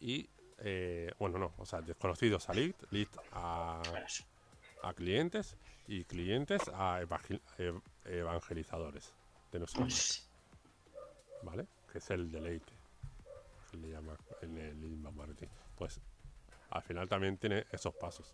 [0.00, 0.28] Y,
[0.58, 3.80] eh, bueno, no, o sea, desconocidos a lead, lead a,
[4.82, 7.00] a clientes y clientes a
[8.04, 9.14] evangelizadores
[9.52, 9.86] de nuestra
[11.42, 11.66] ¿Vale?
[11.90, 12.72] Que es el deleite.
[13.70, 14.76] Que le llama en el
[15.14, 15.48] marketing.
[15.76, 16.00] Pues
[16.74, 18.32] al final también tiene esos pasos.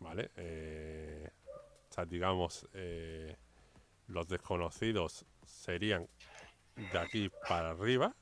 [0.00, 0.30] ¿Vale?
[0.36, 1.30] Eh,
[1.90, 3.36] o sea, digamos, eh,
[4.08, 6.08] los desconocidos serían
[6.74, 8.14] de aquí para arriba.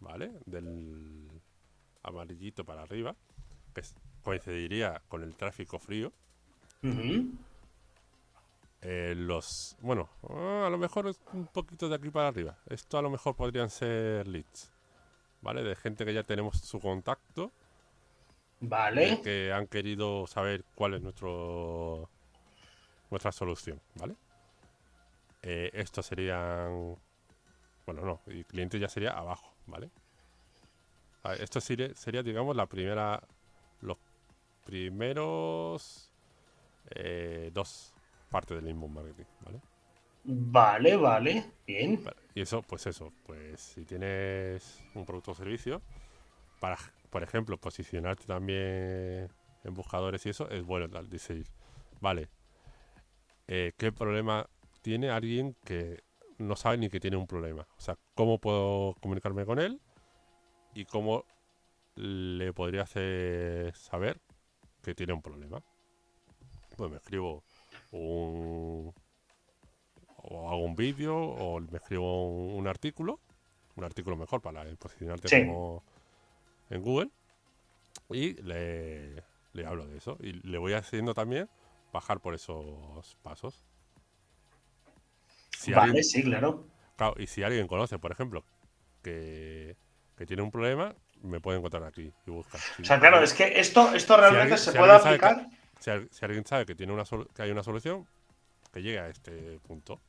[0.00, 0.32] ¿Vale?
[0.44, 1.28] Del
[2.02, 3.14] amarillito para arriba.
[3.72, 3.82] Que
[4.24, 6.12] coincidiría con el tráfico frío.
[8.82, 9.76] Eh, los.
[9.82, 12.58] Bueno, ah, a lo mejor es un poquito de aquí para arriba.
[12.66, 14.77] Esto a lo mejor podrían ser leads.
[15.40, 15.62] ¿Vale?
[15.62, 17.52] De gente que ya tenemos su contacto.
[18.60, 19.20] Vale.
[19.22, 22.08] Que han querido saber cuál es nuestro.
[23.10, 24.16] Nuestra solución, ¿vale?
[25.42, 26.96] Eh, esto serían.
[27.86, 29.90] Bueno, no, y cliente ya sería abajo, ¿vale?
[31.40, 33.22] esto sería, sería, digamos, la primera.
[33.80, 33.96] Los
[34.64, 36.10] primeros.
[36.90, 37.92] Eh, dos
[38.30, 39.60] parte del inbound marketing, ¿vale?
[40.24, 42.04] Vale, vale, bien.
[42.34, 45.82] Y eso, pues eso, pues si tienes un producto o servicio,
[46.60, 46.76] para,
[47.10, 49.30] por ejemplo, posicionarte también
[49.64, 51.46] en buscadores y eso, es bueno decir,
[52.00, 52.28] vale,
[53.46, 54.48] eh, ¿qué problema
[54.82, 56.02] tiene alguien que
[56.38, 57.66] no sabe ni que tiene un problema?
[57.76, 59.80] O sea, ¿cómo puedo comunicarme con él?
[60.74, 61.24] Y cómo
[61.94, 64.20] le podría hacer saber
[64.82, 65.60] que tiene un problema.
[66.76, 67.42] Pues me escribo
[67.90, 68.94] un,
[70.30, 73.20] o hago un vídeo o me escribo un, artículo,
[73.76, 75.82] un artículo mejor para posicionarte como
[76.70, 77.10] en Google
[78.10, 79.24] y le,
[79.66, 81.48] hablo de eso y le voy haciendo también
[81.92, 83.64] bajar por esos pasos.
[85.74, 86.66] vale, sí, claro.
[86.96, 88.44] Claro, y si alguien conoce, por ejemplo,
[89.02, 89.76] que,
[90.26, 92.60] tiene un problema, me puede encontrar aquí y buscar.
[92.80, 95.46] o sea, claro, es que esto, esto realmente se puede aplicar.
[95.78, 95.90] Si,
[96.24, 97.04] alguien sabe que, tiene una
[97.34, 98.06] que hay una solución,
[98.72, 100.00] que llegue a este punto.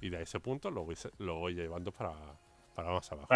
[0.00, 2.14] Y de ese punto lo voy, lo voy llevando para,
[2.74, 3.28] para más abajo.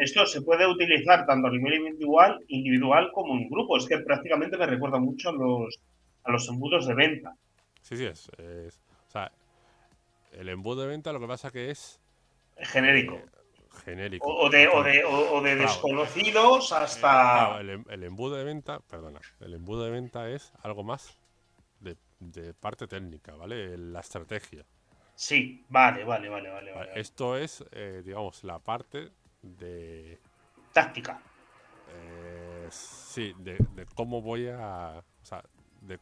[0.00, 3.76] esto se puede utilizar tanto a nivel individual, individual como en grupo.
[3.76, 5.78] Es que prácticamente me recuerda mucho a los,
[6.24, 7.34] a los embudos de venta.
[7.82, 9.30] Sí, sí, es, O sea,
[10.32, 12.00] el embudo de venta lo que pasa que es...
[12.58, 13.14] Genérico.
[13.14, 13.24] Eh,
[13.84, 14.26] genérico.
[14.26, 17.60] O, de, o de, o, de desconocidos hasta...
[17.60, 21.16] el, el, embudo de venta, perdona, el embudo de venta es algo más
[22.20, 23.76] de parte técnica, ¿vale?
[23.78, 24.64] La estrategia.
[25.20, 26.72] Sí, vale, vale, vale, vale.
[26.94, 29.10] Esto es, eh, digamos, la parte
[29.42, 30.18] de...
[30.72, 31.20] Táctica.
[31.92, 33.58] Eh, sí, de,
[33.94, 34.94] cómo voy a...
[34.98, 35.44] O sea,
[35.82, 35.98] de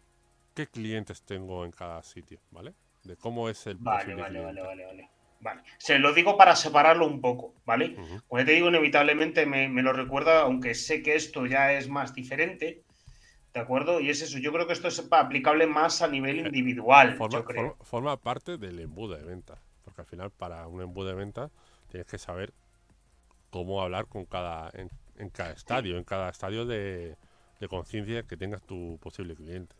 [0.54, 2.74] qué clientes tengo en cada sitio, ¿vale?
[3.02, 3.78] De cómo es el...
[3.78, 5.10] Vale, vale, vale, vale, vale.
[5.40, 7.96] Vale, se lo digo para separarlo un poco, ¿vale?
[8.28, 12.14] Como te digo, inevitablemente me, me, lo recuerda, aunque sé que esto ya es más
[12.14, 12.84] diferente,
[13.54, 14.00] ¿De acuerdo?
[14.00, 17.16] Y es eso, yo creo que esto es aplicable más a nivel individual.
[17.82, 21.50] Forma, parte del embudo de venta, porque al final para un embudo de venta
[21.88, 22.52] tienes que saber
[23.50, 27.16] cómo hablar con cada en, cada estadio, en cada estadio de,
[27.68, 29.74] conciencia que tengas tu posible cliente.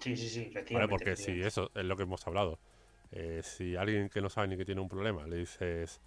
[0.00, 0.90] Sí, sí, sí, efectivamente.
[0.90, 2.58] Porque si eso es lo que hemos hablado.
[3.12, 6.00] Eh, si alguien que no sabe ni que tiene un problema le dices,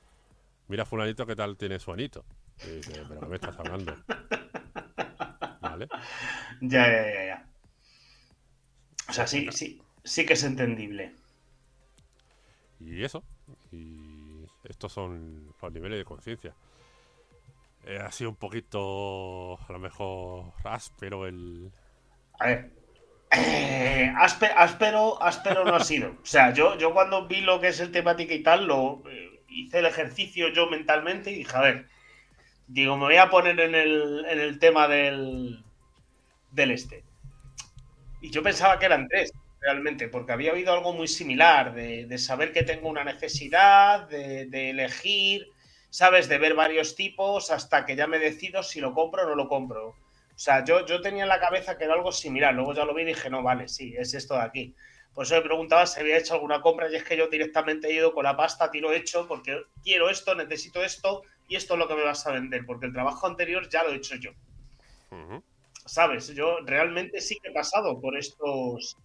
[0.68, 2.26] mira fulanito qué tal tiene su anito.
[2.66, 3.96] Y dice, pero ¿qué me estás hablando?
[6.62, 7.46] Ya, ya, ya, ya.
[9.08, 11.16] O sea, sí, sí, sí que es entendible.
[12.80, 13.24] Y eso.
[13.72, 16.54] Y estos son los niveles de conciencia.
[17.86, 21.72] Eh, ha sido un poquito, a lo mejor, áspero el...
[22.40, 22.72] A ver.
[23.32, 26.12] Eh, áspero, áspero no ha sido.
[26.22, 29.44] O sea, yo, yo cuando vi lo que es el temática y tal, lo eh,
[29.48, 31.88] hice el ejercicio yo mentalmente y dije, a ver,
[32.68, 35.64] digo, me voy a poner en el, en el tema del,
[36.52, 37.04] del este.
[38.22, 39.32] Y yo pensaba que eran tres,
[39.62, 45.48] realmente, porque había oído algo muy similar, de, saber que tengo una necesidad, de, elegir,
[45.90, 46.28] ¿sabes?
[46.28, 49.48] De ver varios tipos hasta que ya me decido si lo compro o no lo
[49.48, 49.90] compro.
[49.90, 52.94] O sea, yo, yo tenía en la cabeza que era algo similar, luego ya lo
[52.94, 54.76] vi y dije, no, vale, sí, es esto de aquí.
[55.14, 57.94] Por eso me preguntaba si había hecho alguna compra y es que yo directamente he
[57.94, 61.88] ido con la pasta, tiro hecho, porque quiero esto, necesito esto y esto es lo
[61.88, 64.32] que me vas a vender, porque el trabajo anterior ya lo he hecho yo.
[65.90, 66.28] ¿Sabes?
[66.36, 68.96] Yo realmente sí que he pasado por estos,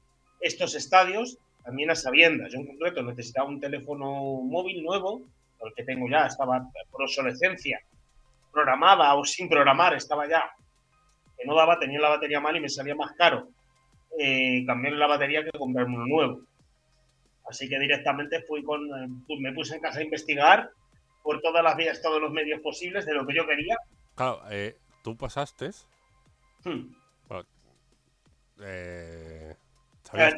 [0.40, 2.52] estos estadios, también a sabiendas.
[2.52, 4.06] Yo en concreto necesitaba un teléfono
[4.42, 5.22] móvil nuevo,
[5.64, 7.80] el que tengo ya estaba por obsolescencia,
[8.52, 10.50] programada o sin programar, estaba ya
[11.38, 13.48] que no daba, tenía la batería mal y me salía más caro
[14.18, 16.40] eh, cambiar la batería que comprarme uno nuevo.
[17.48, 19.08] Así que directamente fui con, eh,
[19.40, 20.68] me puse en casa a investigar
[21.22, 23.76] por todas las vías, todos los medios posibles de lo que yo quería.
[24.14, 25.70] Claro, eh, tú pasaste.
[26.64, 26.94] Hmm.
[28.60, 29.56] Eh,
[30.04, 30.34] ¿sabías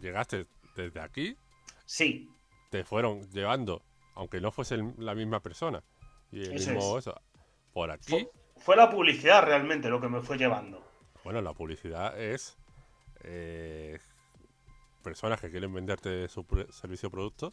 [0.00, 1.36] llegaste desde aquí.
[1.84, 2.30] Sí.
[2.70, 3.82] Te fueron llevando,
[4.14, 5.82] aunque no fuese la misma persona.
[6.32, 7.20] Y el mismo eso.
[7.72, 8.26] Por aquí
[8.58, 10.84] fue la publicidad realmente lo que me fue llevando.
[11.24, 12.56] Bueno, la publicidad es
[13.22, 13.98] eh,
[15.02, 17.52] personas que quieren venderte su servicio o producto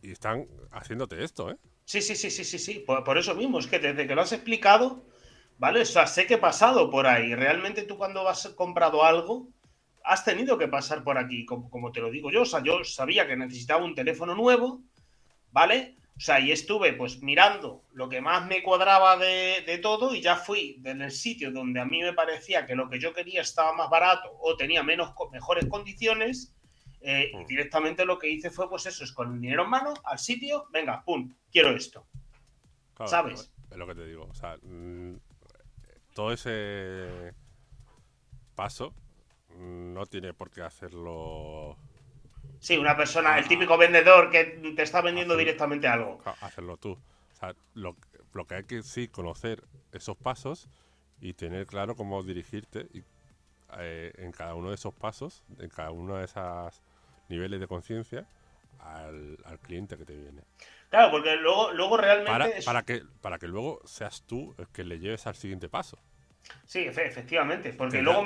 [0.00, 1.56] y están haciéndote esto, ¿eh?
[1.84, 2.84] Sí, sí, sí, sí, sí, sí.
[2.86, 5.04] Por, eso mismo, es que desde que lo has explicado,
[5.62, 5.82] ¿vale?
[5.82, 7.36] O sea, sé que he pasado por ahí.
[7.36, 9.46] Realmente tú cuando has comprado algo,
[10.02, 12.42] has tenido que pasar por aquí, como, como te lo digo yo.
[12.42, 14.82] O sea, yo sabía que necesitaba un teléfono nuevo,
[15.52, 15.94] ¿vale?
[16.16, 20.34] O sea, y estuve pues mirando lo que más me cuadraba de, todo y ya
[20.34, 23.88] fui del sitio donde a mí me parecía que lo que yo quería estaba más
[23.88, 26.56] barato o tenía menos, mejores condiciones.
[27.02, 27.46] Eh, y mm.
[27.46, 30.66] directamente lo que hice fue pues eso, es con el dinero en mano, al sitio,
[30.72, 32.04] venga, pum, quiero esto.
[33.06, 33.52] ¿Sabes?
[33.70, 34.26] Es lo que te digo.
[34.28, 35.14] O sea, mm,
[36.14, 37.34] todo ese
[38.54, 38.94] paso
[39.56, 41.76] mm, no tiene por qué hacerlo
[42.62, 44.44] Sí, una persona, el típico vendedor que
[44.76, 46.22] te está vendiendo directamente algo.
[46.40, 46.92] Hacerlo tú.
[46.92, 47.96] O sea, lo,
[48.46, 50.68] que hay que sí conocer esos pasos
[51.20, 52.86] y tener claro cómo dirigirte
[53.78, 56.82] eh, en cada uno de esos pasos, en cada uno de esos
[57.28, 58.28] niveles de conciencia
[58.78, 60.42] al, cliente que te viene.
[60.92, 62.60] Claro, porque luego, luego realmente...
[62.66, 65.98] Para, que, para que luego seas tú el que le lleves al siguiente paso.
[66.66, 68.22] Sí, efectivamente, porque luego,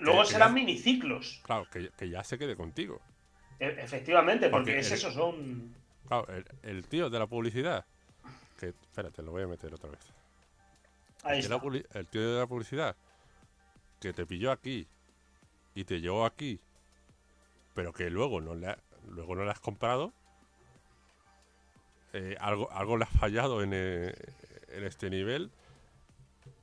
[0.00, 1.40] luego serán miniciclos.
[1.44, 3.00] Claro, que, que ya se quede contigo.
[3.58, 5.74] E, efectivamente, porque, es eso, son.
[6.06, 6.26] Claro,
[6.62, 7.86] el, tío de la publicidad.
[8.60, 10.12] Que, espérate, lo voy a meter otra vez.
[11.22, 11.98] Ahí el, está.
[11.98, 12.96] el tío de la publicidad
[13.98, 14.86] que te pilló aquí
[15.74, 16.60] y te llevó aquí,
[17.72, 18.76] pero que luego no le,
[19.08, 20.12] luego no le has comprado,
[22.14, 24.14] eh, algo, algo le ha fallado en, eh,
[24.68, 25.50] en este nivel.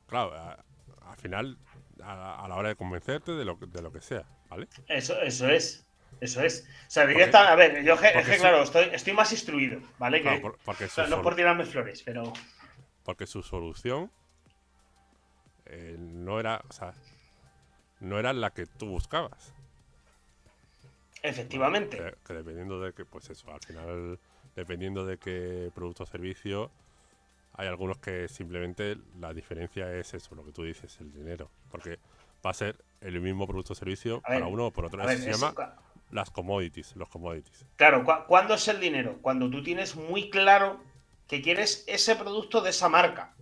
[0.07, 1.57] Claro, al final,
[2.01, 4.69] a, la hora de convencerte de lo, de lo que sea, ¿vale?
[4.87, 5.85] Eso, eso es.
[6.21, 6.67] Eso es.
[6.87, 10.21] O sea, directa, a ver, yo es que, claro, estoy, estoy más instruido, ¿vale?
[10.21, 12.31] Que, porque no por tirarme flores, pero.
[13.03, 14.11] Porque su solución
[15.65, 16.93] eh, no era, o sea,
[17.99, 19.53] no era la que tú buscabas.
[21.23, 21.97] Efectivamente.
[22.25, 24.19] que, dependiendo de que, pues eso, al final,
[24.55, 26.71] dependiendo de qué producto o servicio,
[27.53, 31.49] hay algunos que simplemente la diferencia es eso, lo que tú dices, el dinero.
[31.69, 31.99] Porque
[32.45, 35.07] va a ser el mismo producto o servicio para uno o por otro.
[35.07, 35.53] Eso se llama
[36.11, 37.65] las commodities, los commodities.
[37.75, 39.17] Claro, ¿cuándo es el dinero?
[39.21, 40.79] Cuando tú tienes muy claro
[41.27, 43.33] que quieres ese producto de esa marca.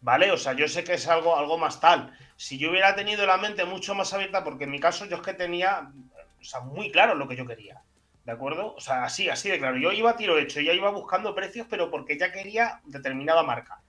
[0.00, 0.32] ¿Vale?
[0.32, 2.16] O sea, yo sé que es algo, algo más tal.
[2.36, 5.22] Si yo hubiera tenido la mente mucho más abierta, porque en mi caso yo es
[5.22, 5.92] que tenía,
[6.40, 7.80] o sea, muy claro lo que yo quería.
[8.24, 8.74] ¿De acuerdo?
[8.74, 9.76] O sea, así, así de claro.
[9.78, 13.82] Yo iba a tiro hecho, ya iba buscando precios, pero porque ya quería determinada marca.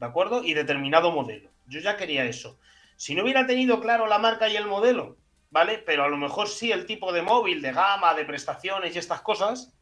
[0.00, 0.42] ¿De acuerdo?
[0.42, 1.50] Y determinado modelo.
[1.66, 2.58] Yo ya quería eso.
[2.96, 5.18] Si no hubiera tenido claro la marca y el modelo,
[5.50, 5.78] ¿vale?
[5.78, 9.20] Pero a lo mejor sí el tipo de móvil, de gama, de prestaciones y estas
[9.20, 9.74] cosas.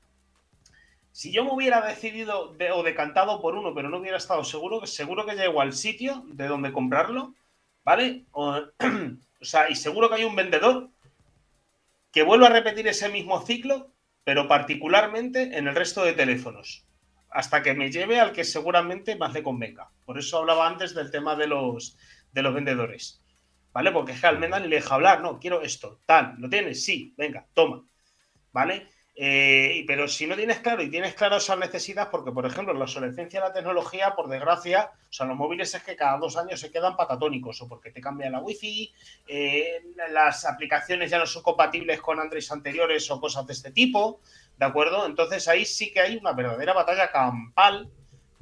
[1.12, 5.24] Si yo me hubiera decidido o decantado por uno, pero no hubiera estado seguro, seguro
[5.24, 7.34] que llego al sitio de donde comprarlo,
[7.84, 8.24] ¿vale?
[8.32, 8.56] O,
[9.40, 10.90] o sea, y seguro que hay un vendedor
[12.14, 13.92] que vuelva a repetir ese mismo ciclo,
[14.22, 16.86] pero particularmente en el resto de teléfonos,
[17.28, 19.90] hasta que me lleve al que seguramente más le convenga.
[20.04, 21.98] Por eso hablaba antes del tema de los,
[22.32, 23.24] de los vendedores.
[23.74, 23.90] ¿vale?
[23.90, 26.84] Porque es que al menos le deja hablar, no, quiero esto, tal, ¿lo tienes?
[26.84, 27.84] Sí, venga, toma,
[28.52, 28.88] ¿vale?
[29.16, 32.82] Eh, pero si no tienes claro y tienes claro esa necesidad, porque por ejemplo la
[32.82, 36.58] obsolescencia de la tecnología, por desgracia, o sea, los móviles es que cada dos años
[36.58, 38.92] se quedan patatónicos, o porque te cambia la wifi,
[39.28, 44.20] eh, las aplicaciones ya no son compatibles con Android anteriores o cosas de este tipo,
[44.58, 45.06] ¿de acuerdo?
[45.06, 47.88] Entonces ahí sí que hay una verdadera batalla campal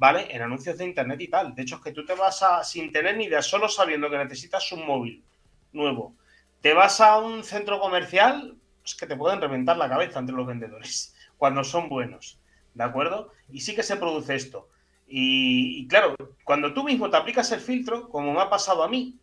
[0.03, 0.27] ¿vale?
[0.35, 1.55] En anuncios de internet y tal.
[1.55, 4.17] De hecho, es que tú te vas a, sin tener ni idea, solo sabiendo que
[4.17, 5.23] necesitas un móvil
[5.71, 6.13] nuevo,
[6.59, 10.47] te vas a un centro comercial, es que te pueden reventar la cabeza entre los
[10.47, 12.39] vendedores cuando son buenos,
[12.73, 13.31] ¿de acuerdo?
[13.49, 14.69] Y sí que se produce esto.
[15.07, 19.19] Y, claro, cuando tú mismo te aplicas el filtro, como me ha pasado a mí,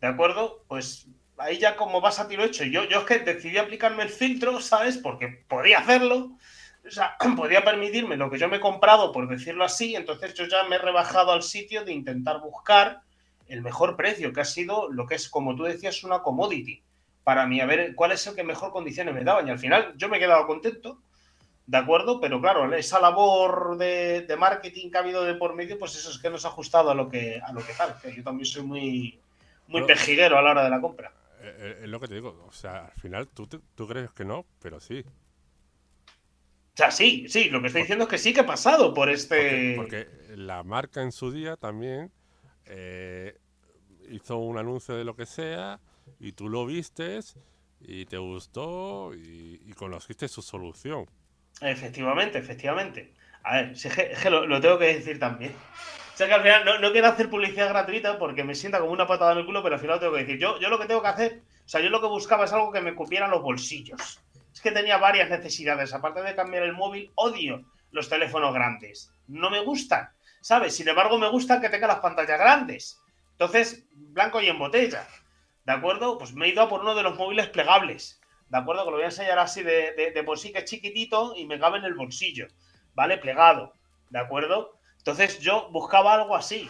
[0.00, 0.64] ¿de acuerdo?
[0.68, 2.64] Pues ahí ya como vas a tiro hecho.
[2.64, 4.98] Yo, yo es que decidí aplicarme el filtro, ¿sabes?
[4.98, 6.36] Porque podía hacerlo.
[6.86, 9.96] O sea, podía permitirme lo que yo me he comprado, por decirlo así.
[9.96, 13.00] Entonces yo ya me he rebajado al sitio de intentar buscar
[13.48, 16.82] el mejor precio, que ha sido lo que es, como tú decías, una commodity.
[17.26, 19.48] Para mí, a ver cuál es el que mejor condiciones me daban.
[19.48, 21.00] Y al final yo me he quedado contento
[21.66, 22.20] ¿de acuerdo?
[22.20, 26.18] Pero claro, esa labor de, marketing que ha habido de por medio, pues eso es
[26.18, 27.96] que nos ha ajustado a lo que, a lo que tal.
[28.14, 29.18] yo también soy muy,
[29.66, 31.12] muy pejiguero a la hora de la compra.
[31.40, 34.24] Eh, eh, es lo que te digo, o sea, al final tú, tú crees que
[34.24, 35.04] no, pero sí.
[36.08, 39.08] O sea, sí, sí, lo que estoy diciendo es que sí que ha pasado por
[39.08, 39.74] este...
[39.76, 40.06] Porque,
[40.36, 42.12] la marca en su día también
[42.66, 43.38] eh,
[44.10, 45.80] hizo un anuncio de lo que sea
[46.20, 47.36] y tú lo vistes
[47.80, 51.06] y te gustó y, y conociste su solución.
[51.60, 53.12] Efectivamente, efectivamente.
[53.46, 55.52] A ver, es que, lo, tengo que decir también.
[55.52, 59.06] O sea que al final no, quiero hacer publicidad gratuita porque me sienta como una
[59.06, 60.38] patada en el culo, pero al final lo tengo que decir.
[60.38, 62.72] Yo, yo lo que tengo que hacer, o sea, yo lo que buscaba es algo
[62.72, 64.20] que me cupiera los bolsillos.
[64.52, 65.94] Es que tenía varias necesidades.
[65.94, 67.62] Aparte de cambiar el móvil, odio
[67.92, 69.12] los teléfonos grandes.
[69.28, 70.08] No me gustan,
[70.40, 70.74] ¿sabes?
[70.74, 73.00] Sin embargo, me gusta que tenga las pantallas grandes.
[73.32, 75.06] Entonces, blanco y en botella.
[75.66, 76.16] ¿De acuerdo?
[76.16, 78.20] Pues me he ido a por uno de los móviles plegables.
[78.48, 78.84] ¿de acuerdo?
[78.84, 81.58] Que lo voy a enseñar así de, de, por sí que es chiquitito y me
[81.58, 82.46] cabe en el bolsillo,
[82.94, 83.18] ¿vale?
[83.18, 83.74] Plegado,
[84.10, 84.78] ¿de acuerdo?
[84.98, 86.68] Entonces yo buscaba algo así,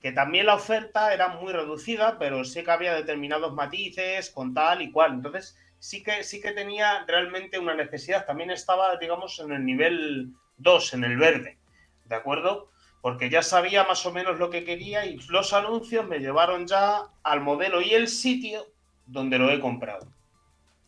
[0.00, 4.82] que también la oferta era muy reducida, pero sí que había determinados matices con tal
[4.82, 5.14] y cual.
[5.14, 8.26] Entonces sí que, sí que tenía realmente una necesidad.
[8.26, 11.58] También estaba, digamos, en el nivel 2, en el verde,
[12.04, 12.70] ¿de acuerdo?
[13.06, 17.04] Porque ya sabía más o menos lo que quería y los anuncios me llevaron ya
[17.22, 18.66] al modelo y el sitio
[19.06, 20.08] donde lo he comprado.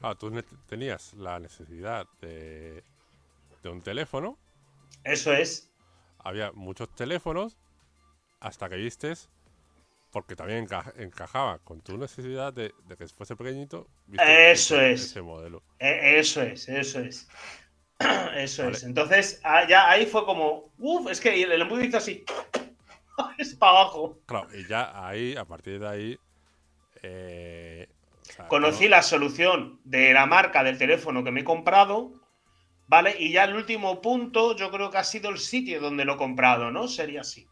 [0.02, 0.28] Ah, tú
[0.66, 2.82] tenías la necesidad de,
[3.62, 4.36] un teléfono.
[5.04, 5.70] Eso es.
[6.18, 7.56] Había muchos teléfonos
[8.40, 9.30] hasta que vistes,
[10.10, 10.66] porque también
[10.96, 13.86] encajaba con tu necesidad de, que fuese pequeñito.
[14.18, 15.04] Eso es.
[15.04, 15.62] Ese modelo.
[15.78, 17.28] E, eso es, eso es.
[18.36, 18.82] Eso es.
[18.84, 22.24] Entonces, ah, ya ahí fue como, uff, es que el embudo hizo así.
[23.38, 24.18] es para abajo.
[24.26, 26.18] Claro, y ya ahí, a partir de ahí,
[27.02, 27.88] eh,
[28.48, 32.12] Conocí la solución de la marca del teléfono que me he comprado,
[32.86, 33.16] ¿vale?
[33.18, 36.18] Y ya el último punto, yo creo que ha sido el sitio donde lo he
[36.18, 36.88] comprado, ¿no?
[36.88, 37.46] Sería así.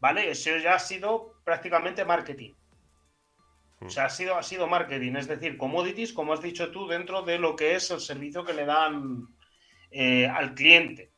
[0.00, 0.30] ¿Vale?
[0.30, 2.52] Eso ya ha sido prácticamente marketing.
[3.84, 7.22] O sea, ha sido, ha sido marketing, es decir, commodities, como has dicho tú, dentro
[7.22, 9.28] de lo que es el servicio que le dan
[9.90, 11.12] eh, al cliente.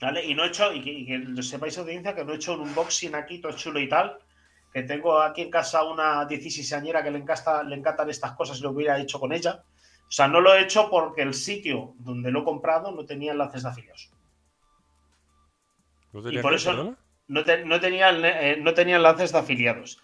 [0.00, 0.24] ¿Vale?
[0.24, 2.68] Y no he hecho, y que, y que sepáis audiencia, que no he hecho un
[2.68, 4.18] unboxing aquí todo chulo y tal,
[4.70, 8.62] que tengo aquí en casa una 16añera que le, encanta, le encantan estas cosas y
[8.62, 9.64] lo hubiera hecho con ella.
[10.06, 13.32] O sea, no lo he hecho porque el sitio donde lo he comprado no tenía
[13.32, 14.12] enlaces de afiliados.
[16.12, 16.96] y por eso
[17.28, 20.02] no, tenía, eh, no tenía enlaces de afiliados.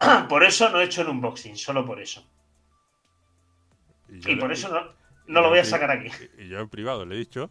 [0.28, 2.26] por eso no he hecho el unboxing, solo por eso.
[4.08, 4.68] Y, por eso
[5.26, 6.08] no, lo voy a sacar aquí.
[6.38, 7.50] Y yo en privado le he dicho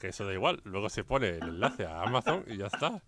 [0.00, 0.60] que eso da igual.
[0.64, 3.00] Luego se pone el enlace a Amazon y ya está.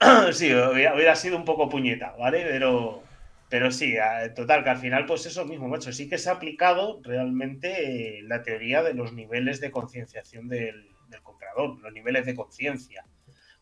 [0.32, 2.44] sí, hubiera, sido un poco puñeta, ¿vale?
[2.46, 3.02] Pero,
[3.48, 3.96] pero sí,
[4.36, 8.22] total, que al final, pues eso mismo, macho, sí que se ha aplicado realmente eh,
[8.22, 10.88] la teoría de los niveles de concienciación del,
[11.22, 13.04] comprador, los niveles de conciencia,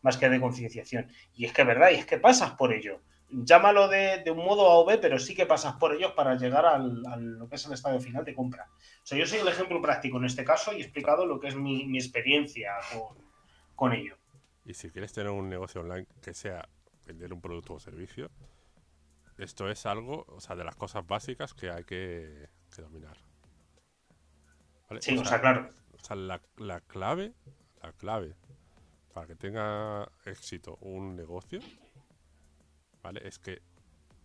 [0.01, 1.11] más que de concienciación.
[1.33, 3.01] Y es que es verdad, y es que pasas por ello.
[3.31, 6.65] Llámalo de, un modo A o B, pero sí que pasas por ellos para llegar
[6.65, 7.03] al,
[7.37, 8.67] lo que es el estado final de compra.
[9.03, 11.49] O sea, yo soy el ejemplo práctico en este caso y he explicado lo que
[11.49, 13.17] es mi, experiencia con,
[13.75, 14.17] con ello.
[14.65, 16.67] Y si quieres tener un negocio online que sea
[17.05, 18.31] vender un producto o servicio,
[19.37, 23.17] esto es algo, o sea, de las cosas básicas que hay que, dominar.
[24.99, 25.69] Sí, o sea, claro.
[25.93, 27.33] O sea, la, la, clave,
[27.81, 28.35] la clave
[29.19, 31.59] para que tenga éxito un negocio,
[33.03, 33.19] ¿vale?
[33.27, 33.61] Es que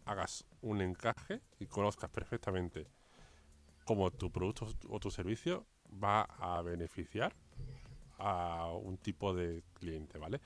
[0.04, 2.86] hagas un encaje y conozcas perfectamente
[3.84, 5.66] cómo tu producto o tu servicio
[6.00, 7.34] va a beneficiar
[8.20, 10.40] a un tipo de cliente, ¿vale?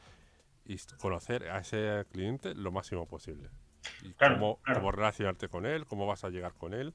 [0.65, 3.51] Y conocer a ese cliente lo máximo posible.
[4.03, 6.95] Y cómo, relacionarte con él, cómo vas a llegar con él,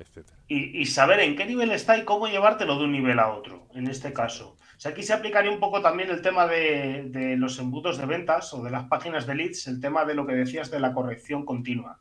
[0.00, 0.38] etcétera.
[0.48, 3.86] Y, saber en qué nivel está y cómo llevártelo de un nivel a otro, en
[3.86, 4.56] este caso.
[4.58, 8.52] O sea, aquí se aplicaría un poco también el tema de, los embudos de ventas
[8.54, 11.44] o de las páginas de leads, el tema de lo que decías de la corrección
[11.44, 12.00] continua.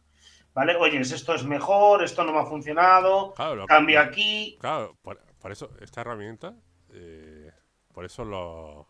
[0.54, 0.76] ¿Vale?
[0.76, 3.34] Oye, esto es mejor, esto no me ha funcionado,
[3.68, 4.58] cambio aquí.
[4.60, 5.20] Claro, por,
[5.52, 6.56] eso esta herramienta
[6.91, 7.52] eh,
[7.93, 8.88] por eso lo,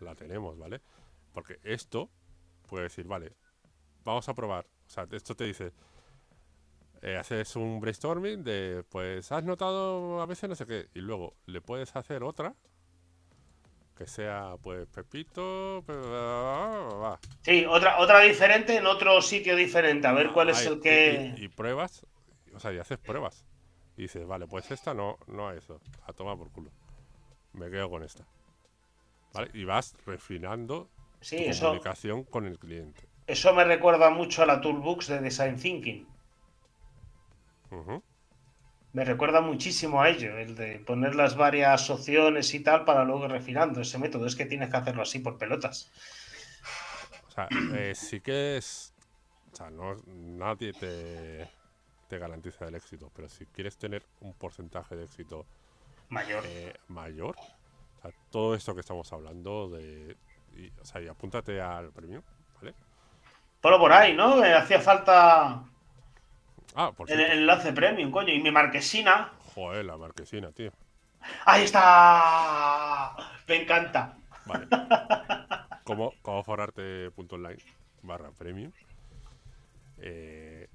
[0.00, 0.80] la tenemos, ¿vale?
[1.32, 2.10] Porque esto
[2.66, 3.36] puede decir, vale,
[4.04, 4.66] vamos a probar.
[4.86, 5.72] O sea, esto te dice,
[7.02, 11.34] eh, haces un brainstorming de, pues, has notado a veces no sé qué, y luego
[11.46, 12.54] le puedes hacer otra
[13.96, 15.84] que sea, pues, Pepito.
[17.42, 21.34] Sí, otra, otra diferente en otro sitio diferente, a ver cuál es el que.
[21.36, 22.06] Y, y pruebas,
[22.54, 23.44] o sea, y haces pruebas.
[23.98, 26.70] Y dices, vale, pues esta no, no a eso, a tomar por culo.
[27.52, 28.24] Me quedo con esta.
[29.34, 29.50] ¿Vale?
[29.52, 30.88] Y vas refinando
[31.20, 33.08] Sí, tu eso, comunicación con el cliente.
[33.26, 36.06] eso me recuerda mucho a la Toolbox de Design Thinking.
[38.92, 43.24] Me recuerda muchísimo a ello, el de poner las varias opciones y tal para luego
[43.26, 44.26] ir refinando ese método.
[44.26, 45.90] Es que tienes que hacerlo así por pelotas.
[47.28, 48.94] O sea, eh, sí que es.
[49.52, 51.50] O sea, no, nadie te,
[52.08, 55.46] te garantiza el éxito, pero si quieres tener un porcentaje de éxito
[56.08, 56.44] Mayor.
[56.44, 57.36] eh, mayor,
[57.98, 60.18] o sea, todo esto que estamos hablando de.
[60.52, 62.74] Y, o sea, y apúntate al premio, ¿vale?
[63.60, 64.44] Ponlo por ahí, ¿no?
[64.44, 65.64] Eh, hacía falta
[66.74, 68.32] Ah, por el, el enlace premium, coño.
[68.32, 69.32] Y mi marquesina.
[69.54, 70.72] Joder, la marquesina, tío.
[71.44, 73.14] ¡Ahí está!
[73.46, 74.16] Me encanta.
[74.46, 74.66] Vale.
[75.84, 77.62] como, como forarte.online
[78.02, 78.72] barra premium.
[79.98, 80.68] Eh,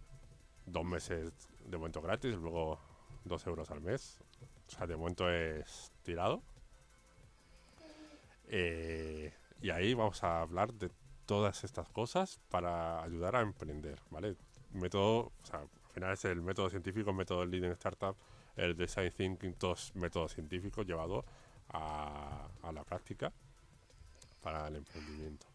[0.66, 1.32] dos meses
[1.66, 2.80] de momento gratis, luego
[3.24, 4.20] dos euros al mes.
[4.68, 6.42] O sea, de momento es tirado.
[8.48, 10.92] Eh, y ahí vamos a hablar de
[11.26, 14.36] todas estas cosas para ayudar a emprender, ¿vale?
[14.72, 15.62] Método, o sea,
[15.96, 18.16] final es el método científico, el método Leading Startup,
[18.56, 21.26] el Design Thinking, todos métodos científicos llevados
[21.70, 23.34] a, a la práctica
[24.42, 25.48] para el emprendimiento.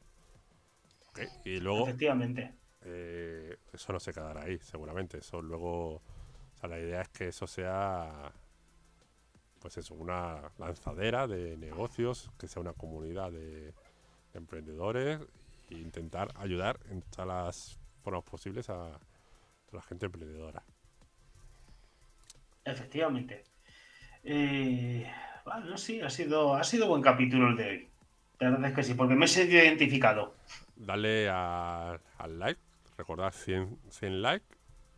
[1.44, 2.54] Y luego Efectivamente.
[2.82, 5.18] eh, eso no se quedará ahí, seguramente.
[5.18, 6.02] Eso luego, o
[6.60, 8.32] sea, la idea es que eso sea,
[9.60, 13.74] pues eso, una lanzadera de negocios, que sea una comunidad de, de
[14.34, 15.20] emprendedores
[15.70, 18.98] e intentar ayudar en todas las formas posibles a,
[19.72, 20.62] la gente emprendedora.
[22.64, 23.44] Efectivamente.
[24.24, 25.10] Eh,
[25.44, 27.88] bueno, sí, ha sido, ha sido buen capítulo el de hoy.
[28.38, 30.34] La verdad es que sí, porque me he sentido identificado.
[30.76, 32.60] Dale a- al like,
[32.96, 34.46] recordad 100, 100 likes,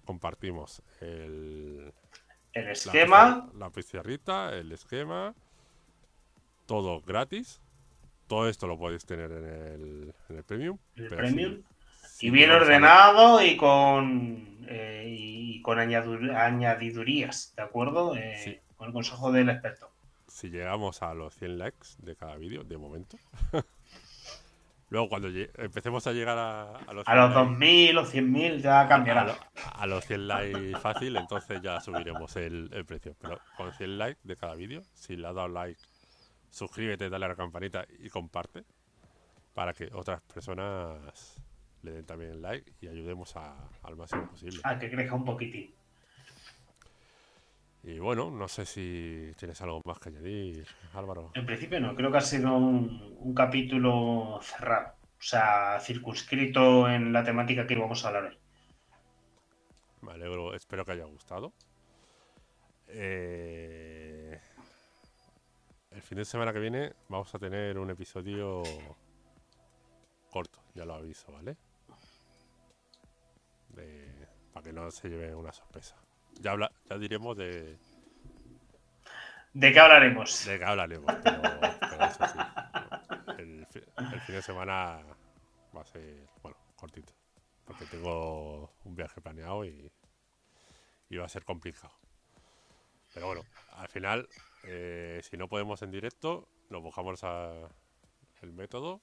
[0.05, 1.93] compartimos el,
[2.53, 5.35] El la esquema, la pizarrita, el esquema,
[6.66, 7.61] todo gratis.
[8.29, 10.79] Todo esto lo podéis tener en el, en el premium.
[10.97, 11.62] el premium,
[12.03, 14.52] si- si y bien ordenado y con, eh,
[15.63, 18.17] y con añadur- añadidurías, ¿de acuerdo?
[18.17, 18.59] Eh, Sí.
[18.77, 19.91] Con el consejo del experto.
[20.27, 23.17] Si llegamos a los 100 likes de cada vídeo, de momento.
[24.91, 28.59] Luego, cuando empecemos a llegar a, a los A los 100 likes- 2000 o 100.000
[28.61, 29.25] ya a, cambiará.
[29.25, 29.37] lo-
[29.75, 33.15] a los 100 likes fácil, entonces ya subiremos el, el precio.
[33.21, 35.81] Pero con 100 likes de cada vídeo, si le has dado like,
[36.51, 38.65] suscríbete, dale a la campanita y comparte
[39.55, 41.41] para que otras personas
[41.83, 44.61] le den también like y ayudemos a- al máximo posible.
[44.64, 45.74] A que crezca un poquitín.
[47.85, 51.33] Y bueno, no sé si tienes algo más que añadir, Álvaro.
[51.35, 54.95] En principio no, creo que ha sido un, un capítulo cerrado.
[55.18, 58.39] O sea, circunscrito en la temática que íbamos a hablar hoy.
[60.03, 61.53] Me alegro, espero que haya gustado.
[62.89, 64.39] Eh,
[65.91, 68.62] el fin de semana que viene vamos a tener un episodio
[70.30, 71.57] corto, ya lo aviso, ¿vale?
[73.73, 75.97] De- para que no se lleve una sorpresa.
[76.41, 77.79] Ya, habla, ya diremos de,
[79.55, 80.47] ¿De qué hablaremos?
[80.47, 81.43] de qué hablaremos, pero,
[81.91, 82.39] pero eso sí.
[83.39, 85.03] El, fi- el fin de semana
[85.77, 87.12] va a ser, bueno, cortito.
[87.66, 89.91] Porque tengo un viaje planeado y,
[91.11, 91.93] y va a ser complicado.
[93.14, 93.43] Pero bueno,
[93.77, 94.29] al final,
[94.64, 97.68] eh, si no podemos en directo, nos buscamos a-
[98.43, 99.01] el método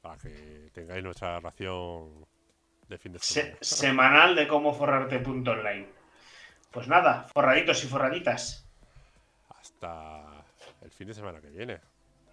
[0.00, 2.26] para que tengáis nuestra ración
[2.88, 3.58] de fin de Se- semana.
[3.62, 5.88] semanal de cómo forrarte.online.
[6.70, 8.66] Pues nada, forraditos y forraditas.
[9.48, 10.22] Hasta
[10.82, 11.80] el fin de semana que viene.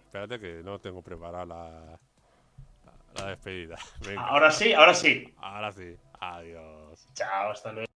[0.04, 1.98] Espérate que no tengo preparada la,
[3.14, 3.76] la despedida.
[4.06, 5.34] Venga, Ahora sí, ahora sí.
[5.38, 5.96] ahora sí.
[6.20, 7.06] Adiós.
[7.14, 7.86] Chao, hasta luego.